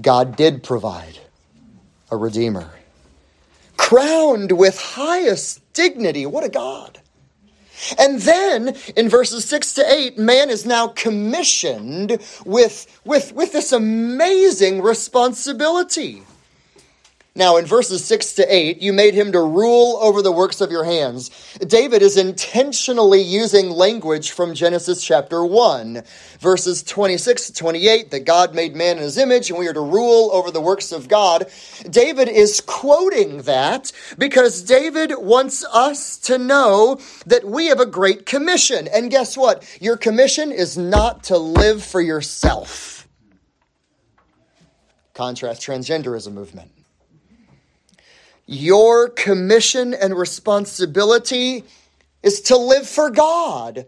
God 0.00 0.36
did 0.36 0.62
provide 0.62 1.18
a 2.10 2.16
Redeemer. 2.16 2.70
Crowned 3.76 4.52
with 4.52 4.78
highest 4.78 5.60
dignity. 5.72 6.26
What 6.26 6.44
a 6.44 6.48
God. 6.48 7.00
And 7.98 8.20
then 8.20 8.76
in 8.96 9.08
verses 9.08 9.44
6 9.46 9.74
to 9.74 9.92
8, 9.92 10.18
man 10.18 10.48
is 10.48 10.64
now 10.64 10.88
commissioned 10.88 12.18
with, 12.44 13.00
with, 13.04 13.32
with 13.32 13.52
this 13.52 13.72
amazing 13.72 14.80
responsibility. 14.80 16.22
Now, 17.36 17.56
in 17.56 17.66
verses 17.66 18.04
6 18.04 18.34
to 18.34 18.54
8, 18.54 18.80
you 18.80 18.92
made 18.92 19.12
him 19.12 19.32
to 19.32 19.40
rule 19.40 19.98
over 20.00 20.22
the 20.22 20.30
works 20.30 20.60
of 20.60 20.70
your 20.70 20.84
hands. 20.84 21.32
David 21.66 22.00
is 22.00 22.16
intentionally 22.16 23.20
using 23.20 23.70
language 23.70 24.30
from 24.30 24.54
Genesis 24.54 25.04
chapter 25.04 25.44
1, 25.44 26.04
verses 26.38 26.84
26 26.84 27.48
to 27.48 27.52
28, 27.52 28.12
that 28.12 28.24
God 28.24 28.54
made 28.54 28.76
man 28.76 28.98
in 28.98 29.02
his 29.02 29.18
image 29.18 29.50
and 29.50 29.58
we 29.58 29.66
are 29.66 29.72
to 29.72 29.80
rule 29.80 30.30
over 30.32 30.52
the 30.52 30.60
works 30.60 30.92
of 30.92 31.08
God. 31.08 31.50
David 31.90 32.28
is 32.28 32.60
quoting 32.60 33.42
that 33.42 33.90
because 34.16 34.62
David 34.62 35.12
wants 35.18 35.64
us 35.72 36.16
to 36.18 36.38
know 36.38 37.00
that 37.26 37.44
we 37.44 37.66
have 37.66 37.80
a 37.80 37.86
great 37.86 38.26
commission. 38.26 38.86
And 38.86 39.10
guess 39.10 39.36
what? 39.36 39.64
Your 39.80 39.96
commission 39.96 40.52
is 40.52 40.78
not 40.78 41.24
to 41.24 41.36
live 41.36 41.82
for 41.82 42.00
yourself. 42.00 43.08
Contrast 45.14 45.62
transgenderism 45.62 46.32
movement. 46.32 46.70
Your 48.46 49.08
commission 49.08 49.94
and 49.94 50.16
responsibility 50.16 51.64
is 52.22 52.40
to 52.42 52.56
live 52.56 52.86
for 52.88 53.10
God 53.10 53.86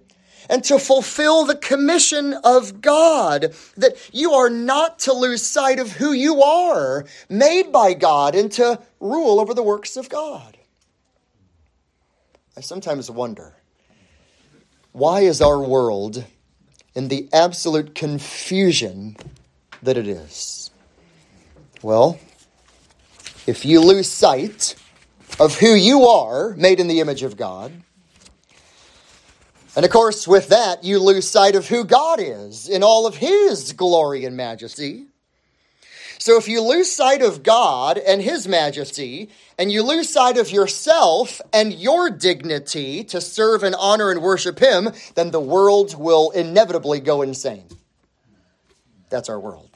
and 0.48 0.62
to 0.64 0.78
fulfill 0.78 1.44
the 1.44 1.56
commission 1.56 2.34
of 2.44 2.80
God. 2.80 3.54
That 3.76 4.10
you 4.12 4.32
are 4.32 4.50
not 4.50 4.98
to 5.00 5.12
lose 5.12 5.42
sight 5.42 5.78
of 5.78 5.92
who 5.92 6.12
you 6.12 6.42
are, 6.42 7.04
made 7.28 7.72
by 7.72 7.94
God, 7.94 8.34
and 8.34 8.50
to 8.52 8.80
rule 9.00 9.40
over 9.40 9.54
the 9.54 9.62
works 9.62 9.96
of 9.96 10.08
God. 10.08 10.56
I 12.56 12.60
sometimes 12.60 13.10
wonder 13.10 13.54
why 14.92 15.20
is 15.20 15.42
our 15.42 15.60
world 15.60 16.24
in 16.94 17.08
the 17.08 17.28
absolute 17.30 17.94
confusion 17.94 19.16
that 19.82 19.98
it 19.98 20.08
is? 20.08 20.70
Well, 21.82 22.18
if 23.46 23.64
you 23.64 23.80
lose 23.80 24.10
sight 24.10 24.74
of 25.38 25.58
who 25.58 25.74
you 25.74 26.06
are, 26.06 26.54
made 26.56 26.80
in 26.80 26.88
the 26.88 27.00
image 27.00 27.22
of 27.22 27.36
God, 27.36 27.72
and 29.76 29.84
of 29.84 29.90
course, 29.90 30.26
with 30.26 30.48
that, 30.48 30.84
you 30.84 30.98
lose 30.98 31.28
sight 31.28 31.54
of 31.54 31.68
who 31.68 31.84
God 31.84 32.18
is 32.18 32.66
in 32.66 32.82
all 32.82 33.06
of 33.06 33.16
His 33.16 33.74
glory 33.74 34.24
and 34.24 34.34
majesty. 34.34 35.04
So 36.18 36.38
if 36.38 36.48
you 36.48 36.62
lose 36.62 36.90
sight 36.90 37.20
of 37.20 37.42
God 37.42 37.98
and 37.98 38.22
His 38.22 38.48
majesty, 38.48 39.28
and 39.58 39.70
you 39.70 39.82
lose 39.82 40.08
sight 40.08 40.38
of 40.38 40.50
yourself 40.50 41.42
and 41.52 41.74
your 41.74 42.08
dignity 42.08 43.04
to 43.04 43.20
serve 43.20 43.62
and 43.62 43.74
honor 43.74 44.10
and 44.10 44.22
worship 44.22 44.58
Him, 44.58 44.92
then 45.14 45.30
the 45.30 45.40
world 45.40 45.94
will 45.98 46.30
inevitably 46.30 47.00
go 47.00 47.20
insane. 47.20 47.68
That's 49.10 49.28
our 49.28 49.38
world. 49.38 49.68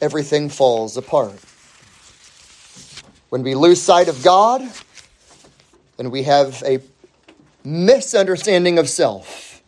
Everything 0.00 0.48
falls 0.48 0.96
apart. 0.96 1.38
When 3.28 3.42
we 3.42 3.54
lose 3.54 3.80
sight 3.82 4.08
of 4.08 4.22
God 4.22 4.62
and 5.98 6.10
we 6.10 6.22
have 6.22 6.62
a 6.64 6.80
misunderstanding 7.62 8.78
of 8.78 8.88
self, 8.88 9.62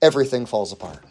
everything 0.00 0.46
falls 0.46 0.72
apart. 0.72 1.04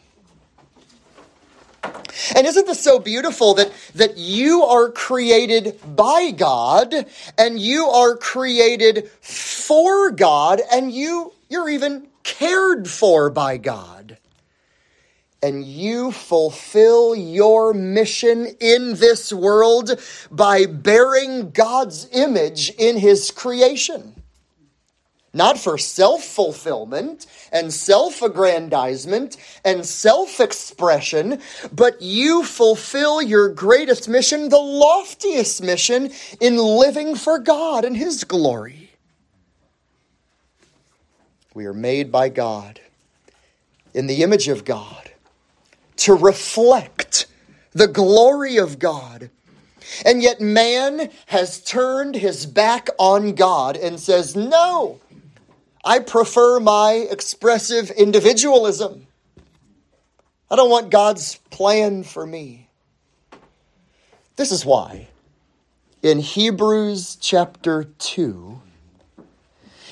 And 2.36 2.48
isn't 2.48 2.66
this 2.66 2.82
so 2.82 2.98
beautiful 2.98 3.54
that, 3.56 3.72
that 3.94 4.18
you 4.18 4.64
are 4.64 4.90
created 4.90 5.80
by 5.96 6.32
God 6.32 6.94
and 7.38 7.60
you 7.60 7.86
are 7.86 8.16
created 8.16 9.10
for 9.22 10.12
God 10.12 10.62
and 10.72 10.92
you, 10.92 11.34
you're 11.50 11.70
even 11.70 12.08
cared 12.24 12.90
for 12.90 13.30
by 13.30 13.58
God? 13.58 14.18
And 15.46 15.64
you 15.64 16.12
fulfill 16.12 17.16
your 17.16 17.72
mission 17.72 18.48
in 18.60 18.96
this 18.96 19.32
world 19.32 19.92
by 20.32 20.66
bearing 20.66 21.52
God's 21.52 22.10
image 22.12 22.72
in 22.80 22.98
His 22.98 23.30
creation. 23.30 24.16
Not 25.36 25.60
for 25.60 25.78
self 25.78 26.24
fulfillment 26.24 27.28
and 27.52 27.72
self 27.72 28.24
aggrandizement 28.24 29.38
and 29.64 29.86
self 29.86 30.40
expression, 30.40 31.40
but 31.72 32.02
you 32.02 32.44
fulfill 32.44 33.22
your 33.22 33.50
greatest 33.50 34.10
mission, 34.10 34.50
the 34.50 34.58
loftiest 34.58 35.62
mission, 35.62 36.12
in 36.42 36.58
living 36.58 37.14
for 37.14 37.38
God 37.38 37.86
and 37.86 37.96
His 37.96 38.24
glory. 38.24 38.90
We 41.54 41.68
are 41.68 41.74
made 41.74 42.12
by 42.12 42.30
God 42.30 42.80
in 43.94 44.08
the 44.08 44.24
image 44.24 44.48
of 44.48 44.66
God 44.66 45.12
to 45.98 46.14
reflect 46.14 47.28
the 47.72 47.88
glory 47.88 48.58
of 48.58 48.80
God. 48.80 49.30
And 50.06 50.22
yet, 50.22 50.42
man 50.42 51.10
has 51.28 51.62
turned 51.62 52.16
his 52.16 52.46
back 52.46 52.90
on 52.98 53.36
God 53.36 53.78
and 53.78 54.00
says, 54.00 54.36
No, 54.36 55.00
I 55.84 56.00
prefer 56.00 56.60
my 56.60 57.08
expressive 57.10 57.92
individualism. 57.92 59.06
I 60.50 60.56
don't 60.56 60.70
want 60.70 60.90
God's 60.90 61.36
plan 61.50 62.04
for 62.04 62.26
me. 62.26 62.70
This 64.36 64.52
is 64.52 64.66
why 64.66 65.08
in 66.02 66.20
Hebrews 66.20 67.18
chapter 67.20 67.84
2, 67.84 68.62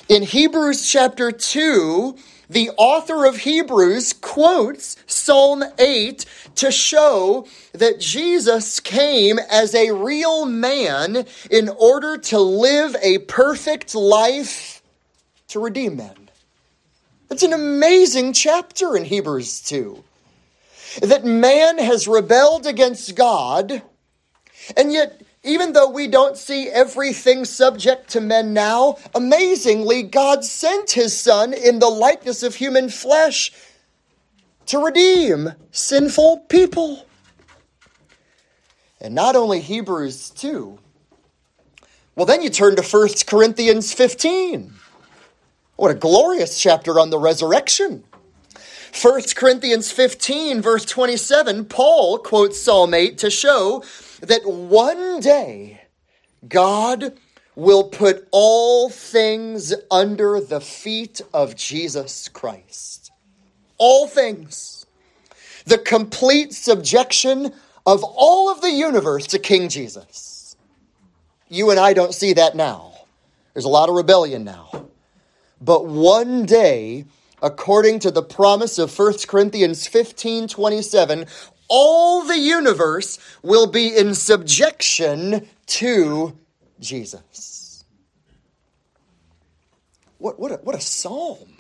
in 0.10 0.24
Hebrews 0.24 0.88
chapter 0.88 1.32
2, 1.32 2.16
the 2.54 2.70
author 2.78 3.26
of 3.26 3.38
Hebrews 3.38 4.14
quotes 4.14 4.96
Psalm 5.08 5.64
8 5.80 6.26
to 6.56 6.72
show 6.72 7.48
that 7.74 8.00
Jesus 8.00 8.80
came 8.80 9.40
as 9.40 9.74
a 9.74 9.92
real 9.92 10.46
man 10.46 11.26
in 11.50 11.70
order 11.70 12.18
to 12.18 12.40
live 12.40 12.96
a 13.02 13.18
perfect 13.20 13.96
life 13.96 14.82
to 15.48 15.60
redeem 15.60 15.98
men. 15.98 16.30
It's 17.32 17.44
an 17.44 17.54
amazing 17.54 18.34
chapter 18.34 18.96
in 18.96 19.06
Hebrews 19.06 19.62
2. 19.62 20.04
That 21.02 21.26
man 21.26 21.80
has 21.80 22.08
rebelled 22.08 22.68
against 22.68 23.16
God, 23.16 23.82
and 24.78 24.94
yet 24.94 25.23
even 25.44 25.74
though 25.74 25.90
we 25.90 26.08
don't 26.08 26.38
see 26.38 26.70
everything 26.70 27.44
subject 27.44 28.10
to 28.12 28.22
men 28.22 28.54
now, 28.54 28.98
amazingly, 29.14 30.02
God 30.02 30.46
sent 30.46 30.92
his 30.92 31.18
Son 31.18 31.54
in 31.54 31.80
the 31.80 31.90
likeness 31.90 32.44
of 32.44 32.56
human 32.56 32.90
flesh 32.90 33.52
to 34.68 34.80
redeem 34.80 35.54
sinful 35.72 36.46
people. 36.48 37.06
And 39.02 39.14
not 39.14 39.36
only 39.36 39.60
Hebrews 39.60 40.30
2. 40.30 40.80
Well, 42.16 42.26
then 42.26 42.42
you 42.42 42.50
turn 42.50 42.78
to 42.78 42.82
1 42.82 43.10
Corinthians 43.28 43.92
15. 43.92 44.74
What 45.76 45.92
a 45.92 45.96
glorious 45.96 46.58
chapter 46.62 47.00
on 47.00 47.10
the 47.10 47.18
resurrection. 47.18 48.06
1 49.02 49.22
Corinthians 49.36 49.92
15, 49.92 50.62
verse 50.62 50.86
27, 50.86 51.66
Paul 51.66 52.20
quotes 52.20 52.62
Psalm 52.62 52.94
8 52.94 53.18
to 53.18 53.32
show 53.32 53.84
that 54.24 54.46
one 54.46 55.20
day 55.20 55.82
God 56.48 57.18
will 57.56 57.84
put 57.84 58.28
all 58.32 58.90
things 58.90 59.74
under 59.92 60.40
the 60.40 60.62
feet 60.62 61.22
of 61.34 61.56
Jesus 61.56 62.30
Christ. 62.30 63.12
All 63.78 64.08
things. 64.08 64.86
The 65.66 65.78
complete 65.78 66.54
subjection 66.54 67.54
of 67.86 68.04
all 68.04 68.50
of 68.50 68.62
the 68.62 68.72
universe 68.72 69.28
to 69.28 69.40
King 69.40 69.70
Jesus. 69.70 70.56
You 71.50 71.70
and 71.70 71.80
I 71.80 71.94
don't 71.94 72.14
see 72.14 72.34
that 72.34 72.56
now. 72.56 72.94
There's 73.54 73.66
a 73.66 73.70
lot 73.70 73.90
of 73.90 73.96
rebellion 73.96 74.44
now. 74.44 74.88
But 75.62 75.86
one 75.86 76.46
day, 76.46 77.06
according 77.42 78.00
to 78.00 78.12
the 78.12 78.24
promise 78.24 78.80
of 78.80 78.98
1 78.98 79.14
Corinthians 79.28 79.86
15 79.86 80.48
27, 80.48 81.26
all 81.76 82.22
the 82.24 82.38
universe 82.38 83.18
will 83.42 83.66
be 83.66 83.98
in 83.98 84.14
subjection 84.14 85.48
to 85.66 86.38
Jesus. 86.80 87.84
What, 90.20 90.40
what, 90.40 90.52
a, 90.52 90.56
what 90.58 90.76
a 90.76 90.80
psalm. 90.80 91.58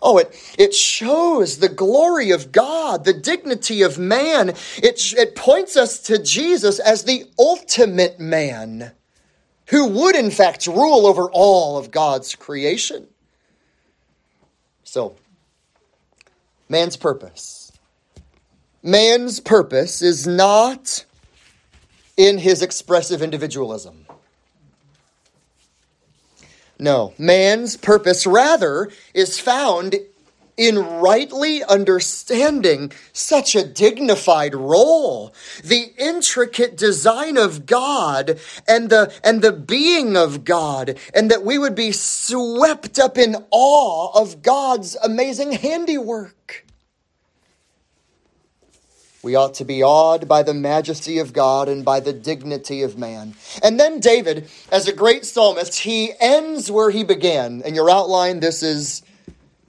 Oh, 0.00 0.16
it, 0.16 0.34
it 0.58 0.74
shows 0.74 1.58
the 1.58 1.68
glory 1.68 2.30
of 2.30 2.50
God, 2.50 3.04
the 3.04 3.12
dignity 3.12 3.82
of 3.82 3.98
man. 3.98 4.48
It, 4.78 5.12
it 5.12 5.36
points 5.36 5.76
us 5.76 5.98
to 6.04 6.22
Jesus 6.22 6.78
as 6.78 7.04
the 7.04 7.26
ultimate 7.38 8.18
man 8.18 8.92
who 9.66 9.86
would, 9.86 10.16
in 10.16 10.30
fact, 10.30 10.66
rule 10.66 11.06
over 11.06 11.30
all 11.30 11.76
of 11.76 11.90
God's 11.90 12.34
creation. 12.34 13.06
So, 14.82 15.16
man's 16.70 16.96
purpose 16.96 17.63
man's 18.84 19.40
purpose 19.40 20.02
is 20.02 20.26
not 20.26 21.04
in 22.16 22.38
his 22.38 22.62
expressive 22.62 23.22
individualism. 23.22 24.06
No, 26.78 27.14
man's 27.18 27.76
purpose 27.76 28.26
rather 28.26 28.90
is 29.14 29.40
found 29.40 29.96
in 30.56 30.78
rightly 30.78 31.64
understanding 31.64 32.92
such 33.12 33.56
a 33.56 33.66
dignified 33.66 34.54
role, 34.54 35.34
the 35.64 35.92
intricate 35.98 36.76
design 36.76 37.36
of 37.36 37.66
God 37.66 38.38
and 38.68 38.90
the, 38.90 39.12
and 39.24 39.42
the 39.42 39.52
being 39.52 40.16
of 40.16 40.44
God, 40.44 40.96
and 41.12 41.30
that 41.30 41.44
we 41.44 41.58
would 41.58 41.74
be 41.74 41.90
swept 41.90 42.98
up 42.98 43.18
in 43.18 43.36
awe 43.50 44.20
of 44.20 44.42
God's 44.42 44.96
amazing 45.02 45.52
handiwork. 45.52 46.63
We 49.24 49.36
ought 49.36 49.54
to 49.54 49.64
be 49.64 49.82
awed 49.82 50.28
by 50.28 50.42
the 50.42 50.52
majesty 50.52 51.18
of 51.18 51.32
God 51.32 51.66
and 51.66 51.82
by 51.82 52.00
the 52.00 52.12
dignity 52.12 52.82
of 52.82 52.98
man. 52.98 53.34
And 53.62 53.80
then 53.80 53.98
David, 53.98 54.50
as 54.70 54.86
a 54.86 54.92
great 54.92 55.24
psalmist, 55.24 55.80
he 55.80 56.12
ends 56.20 56.70
where 56.70 56.90
he 56.90 57.04
began. 57.04 57.62
In 57.62 57.74
your 57.74 57.88
outline, 57.88 58.40
this 58.40 58.62
is 58.62 59.02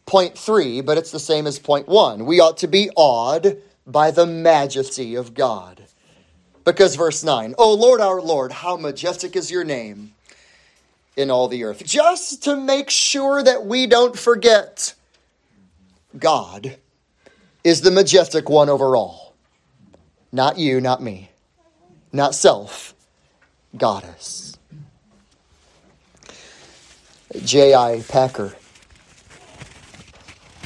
point 0.06 0.38
three, 0.38 0.82
but 0.82 0.98
it's 0.98 1.12
the 1.12 1.22
same 1.22 1.48
as 1.48 1.58
point 1.58 1.88
one. 1.88 2.26
We 2.26 2.42
ought 2.42 2.58
to 2.58 2.68
be 2.68 2.90
awed 2.98 3.58
by 3.88 4.12
the 4.12 4.26
majesty 4.26 5.16
of 5.16 5.34
God. 5.34 5.82
Because 6.66 6.96
verse 6.96 7.24
9, 7.24 7.56
O 7.58 7.74
Lord 7.76 8.02
our 8.02 8.22
Lord, 8.22 8.52
how 8.52 8.76
majestic 8.76 9.38
is 9.38 9.52
your 9.52 9.64
name 9.64 10.16
in 11.16 11.32
all 11.32 11.48
the 11.48 11.64
earth. 11.64 11.82
Just 11.86 12.44
to 12.44 12.58
make 12.58 12.90
sure 12.90 13.42
that 13.42 13.66
we 13.66 13.88
don't 13.88 14.20
forget, 14.20 14.96
God 16.18 16.76
is 17.64 17.82
the 17.82 17.92
majestic 17.92 18.50
one 18.50 18.68
over 18.68 18.98
all. 18.98 19.25
Not 20.36 20.58
you, 20.58 20.82
not 20.82 21.02
me. 21.02 21.30
Not 22.12 22.36
self, 22.36 22.94
goddess. 23.78 24.58
J.I. 27.46 28.04
Packer 28.10 28.54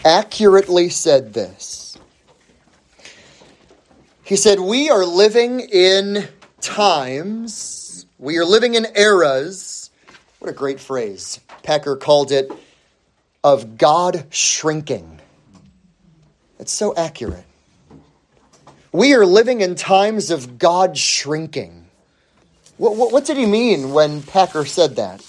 accurately 0.04 0.90
said 0.90 1.36
this. 1.36 2.00
He 4.24 4.36
said, 4.36 4.60
We 4.60 4.90
are 4.90 5.06
living 5.06 5.60
in 5.60 6.28
times, 6.62 8.08
we 8.18 8.38
are 8.40 8.46
living 8.46 8.74
in 8.74 8.88
eras. 8.96 9.92
What 10.40 10.50
a 10.50 10.54
great 10.54 10.80
phrase. 10.80 11.40
Packer 11.62 11.96
called 11.96 12.32
it 12.32 12.52
of 13.44 13.78
God 13.78 14.26
shrinking. 14.32 15.20
It's 16.58 16.74
so 16.74 16.96
accurate. 16.96 17.46
We 18.92 19.13
are 19.13 19.25
living 19.25 19.62
in 19.62 19.75
times 19.75 20.31
of 20.31 20.58
God 20.58 20.98
shrinking. 20.98 21.85
What, 22.77 22.96
what, 22.96 23.12
what, 23.12 23.25
did 23.25 23.37
he 23.37 23.46
mean 23.46 23.92
when 23.92 24.23
Packer 24.23 24.65
said 24.65 24.96
that? 24.96 25.23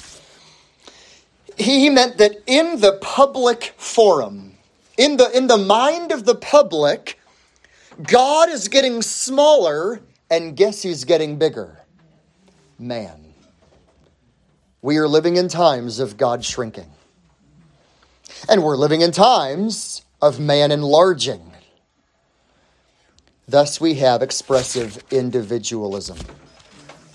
He, 1.58 1.90
meant 1.90 2.16
that 2.18 2.42
in 2.46 2.80
the 2.80 2.98
public 3.02 3.74
forum, 3.76 4.54
in 4.96 5.18
the, 5.18 5.36
in 5.36 5.46
the 5.46 5.58
mind 5.58 6.11
of 6.11 6.24
the 6.24 6.34
public, 6.34 7.18
God 8.02 8.48
is 8.48 8.68
getting 8.68 9.02
smaller, 9.02 10.00
and 10.30 10.56
guess 10.56 10.82
who's 10.82 11.04
getting 11.04 11.36
bigger? 11.36 11.78
Man. 12.78 13.34
We 14.80 14.96
are 14.96 15.08
living 15.08 15.36
in 15.36 15.48
times 15.48 15.98
of 15.98 16.16
God 16.16 16.44
shrinking. 16.44 16.90
And 18.48 18.62
we're 18.62 18.76
living 18.76 19.02
in 19.02 19.12
times 19.12 20.02
of 20.22 20.40
man 20.40 20.70
enlarging. 20.70 21.52
Thus, 23.51 23.80
we 23.80 23.94
have 23.94 24.22
expressive 24.22 25.03
individualism. 25.11 26.16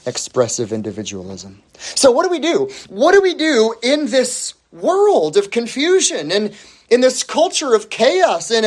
Expressive 0.06 0.74
individualism. 0.74 1.62
So, 1.78 2.12
what 2.12 2.24
do 2.24 2.30
we 2.30 2.40
do? 2.40 2.70
What 2.90 3.14
do 3.14 3.22
we 3.22 3.36
do 3.36 3.74
in 3.82 4.08
this 4.08 4.54
world 4.74 5.38
of 5.38 5.50
confusion 5.50 6.34
and 6.34 6.54
in 6.90 7.00
this 7.00 7.24
culture 7.24 7.74
of 7.74 7.90
chaos 7.90 8.52
and 8.52 8.66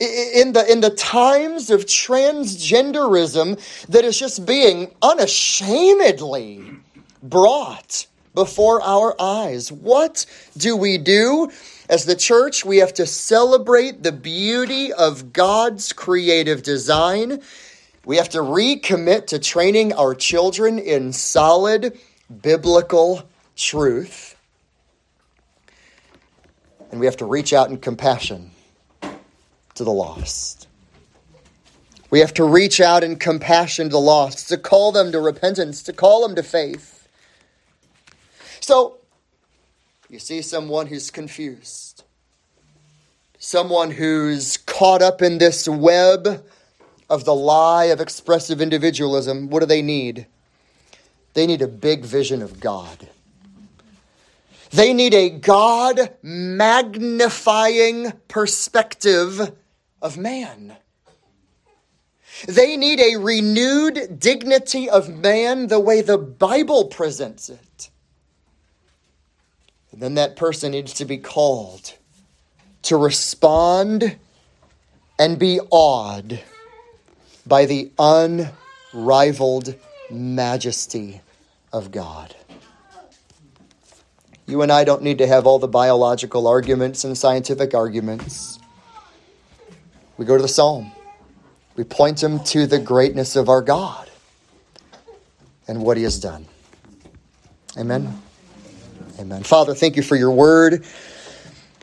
in 0.00 0.54
the 0.54 0.64
in 0.66 0.80
the 0.80 0.88
times 0.88 1.68
of 1.68 1.84
transgenderism 1.84 3.60
that 3.88 4.02
is 4.06 4.18
just 4.18 4.46
being 4.46 4.90
unashamedly 5.02 6.64
brought 7.22 8.06
before 8.34 8.80
our 8.80 9.14
eyes? 9.20 9.70
What 9.70 10.24
do 10.56 10.74
we 10.74 10.96
do? 10.96 11.50
As 11.90 12.04
the 12.04 12.14
church, 12.14 12.64
we 12.64 12.76
have 12.76 12.94
to 12.94 13.04
celebrate 13.04 14.04
the 14.04 14.12
beauty 14.12 14.92
of 14.92 15.32
God's 15.32 15.92
creative 15.92 16.62
design. 16.62 17.42
We 18.04 18.16
have 18.16 18.28
to 18.28 18.38
recommit 18.38 19.26
to 19.26 19.40
training 19.40 19.94
our 19.94 20.14
children 20.14 20.78
in 20.78 21.12
solid 21.12 21.98
biblical 22.42 23.28
truth. 23.56 24.36
And 26.92 27.00
we 27.00 27.06
have 27.06 27.16
to 27.16 27.24
reach 27.24 27.52
out 27.52 27.70
in 27.70 27.78
compassion 27.78 28.52
to 29.74 29.82
the 29.82 29.90
lost. 29.90 30.68
We 32.08 32.20
have 32.20 32.34
to 32.34 32.44
reach 32.44 32.80
out 32.80 33.02
in 33.02 33.16
compassion 33.16 33.86
to 33.86 33.90
the 33.90 33.98
lost, 33.98 34.48
to 34.50 34.58
call 34.58 34.92
them 34.92 35.10
to 35.10 35.18
repentance, 35.18 35.82
to 35.82 35.92
call 35.92 36.24
them 36.24 36.36
to 36.36 36.44
faith. 36.44 37.08
So, 38.60 38.99
you 40.10 40.18
see 40.18 40.42
someone 40.42 40.88
who's 40.88 41.08
confused, 41.08 42.02
someone 43.38 43.92
who's 43.92 44.56
caught 44.56 45.02
up 45.02 45.22
in 45.22 45.38
this 45.38 45.68
web 45.68 46.44
of 47.08 47.24
the 47.24 47.34
lie 47.34 47.84
of 47.84 48.00
expressive 48.00 48.60
individualism. 48.60 49.48
What 49.48 49.60
do 49.60 49.66
they 49.66 49.82
need? 49.82 50.26
They 51.34 51.46
need 51.46 51.62
a 51.62 51.68
big 51.68 52.04
vision 52.04 52.42
of 52.42 52.58
God. 52.58 53.08
They 54.70 54.92
need 54.92 55.14
a 55.14 55.30
God 55.30 56.12
magnifying 56.22 58.12
perspective 58.26 59.52
of 60.02 60.16
man. 60.16 60.76
They 62.48 62.76
need 62.76 62.98
a 62.98 63.14
renewed 63.16 64.18
dignity 64.18 64.90
of 64.90 65.08
man 65.08 65.68
the 65.68 65.78
way 65.78 66.02
the 66.02 66.18
Bible 66.18 66.86
presents 66.86 67.48
it. 67.48 67.90
Then 69.92 70.14
that 70.14 70.36
person 70.36 70.72
needs 70.72 70.94
to 70.94 71.04
be 71.04 71.18
called 71.18 71.94
to 72.82 72.96
respond 72.96 74.16
and 75.18 75.38
be 75.38 75.60
awed 75.70 76.40
by 77.46 77.66
the 77.66 77.90
unrivaled 77.98 79.74
majesty 80.10 81.20
of 81.72 81.90
God. 81.90 82.34
You 84.46 84.62
and 84.62 84.72
I 84.72 84.84
don't 84.84 85.02
need 85.02 85.18
to 85.18 85.26
have 85.26 85.46
all 85.46 85.58
the 85.58 85.68
biological 85.68 86.46
arguments 86.46 87.04
and 87.04 87.16
scientific 87.16 87.74
arguments. 87.74 88.58
We 90.16 90.24
go 90.24 90.36
to 90.36 90.42
the 90.42 90.48
psalm. 90.48 90.90
We 91.76 91.84
point 91.84 92.18
them 92.20 92.42
to 92.44 92.66
the 92.66 92.78
greatness 92.78 93.36
of 93.36 93.48
our 93.48 93.62
God 93.62 94.10
and 95.68 95.82
what 95.82 95.96
he 95.96 96.02
has 96.02 96.18
done. 96.18 96.46
Amen. 97.78 98.20
Amen. 99.20 99.42
Father, 99.42 99.74
thank 99.74 99.96
you 99.96 100.02
for 100.02 100.16
your 100.16 100.30
word. 100.30 100.82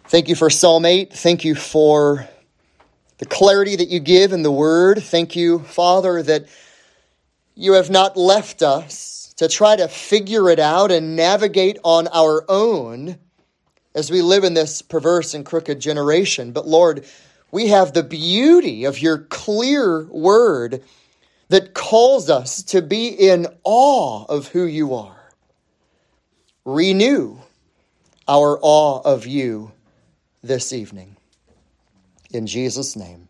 Thank 0.05 0.27
you 0.27 0.33
for 0.33 0.49
Psalm 0.49 0.85
8. 0.85 1.13
Thank 1.13 1.45
you 1.45 1.53
for 1.53 2.27
the 3.19 3.27
clarity 3.27 3.75
that 3.75 3.89
you 3.89 3.99
give 3.99 4.31
in 4.31 4.41
the 4.41 4.51
word. 4.51 5.03
Thank 5.03 5.35
you, 5.35 5.59
Father, 5.59 6.23
that 6.23 6.47
you 7.53 7.73
have 7.73 7.91
not 7.91 8.17
left 8.17 8.63
us 8.63 9.35
to 9.37 9.47
try 9.47 9.75
to 9.75 9.87
figure 9.87 10.49
it 10.49 10.57
out 10.57 10.91
and 10.91 11.15
navigate 11.15 11.77
on 11.83 12.07
our 12.07 12.43
own 12.49 13.19
as 13.93 14.09
we 14.09 14.23
live 14.23 14.43
in 14.43 14.55
this 14.55 14.81
perverse 14.81 15.35
and 15.35 15.45
crooked 15.45 15.79
generation. 15.79 16.53
But 16.53 16.67
Lord, 16.67 17.05
we 17.51 17.67
have 17.67 17.93
the 17.93 18.01
beauty 18.01 18.85
of 18.85 18.99
your 18.99 19.19
clear 19.19 20.07
word 20.07 20.83
that 21.49 21.75
calls 21.75 22.31
us 22.31 22.63
to 22.63 22.81
be 22.81 23.09
in 23.09 23.45
awe 23.63 24.25
of 24.25 24.47
who 24.47 24.65
you 24.65 24.95
are 24.95 25.16
renew 26.67 27.37
our 28.27 28.59
awe 28.61 29.01
of 29.05 29.25
you 29.25 29.71
this 30.43 30.73
evening. 30.73 31.15
In 32.31 32.45
Jesus' 32.45 32.97
name. 32.97 33.26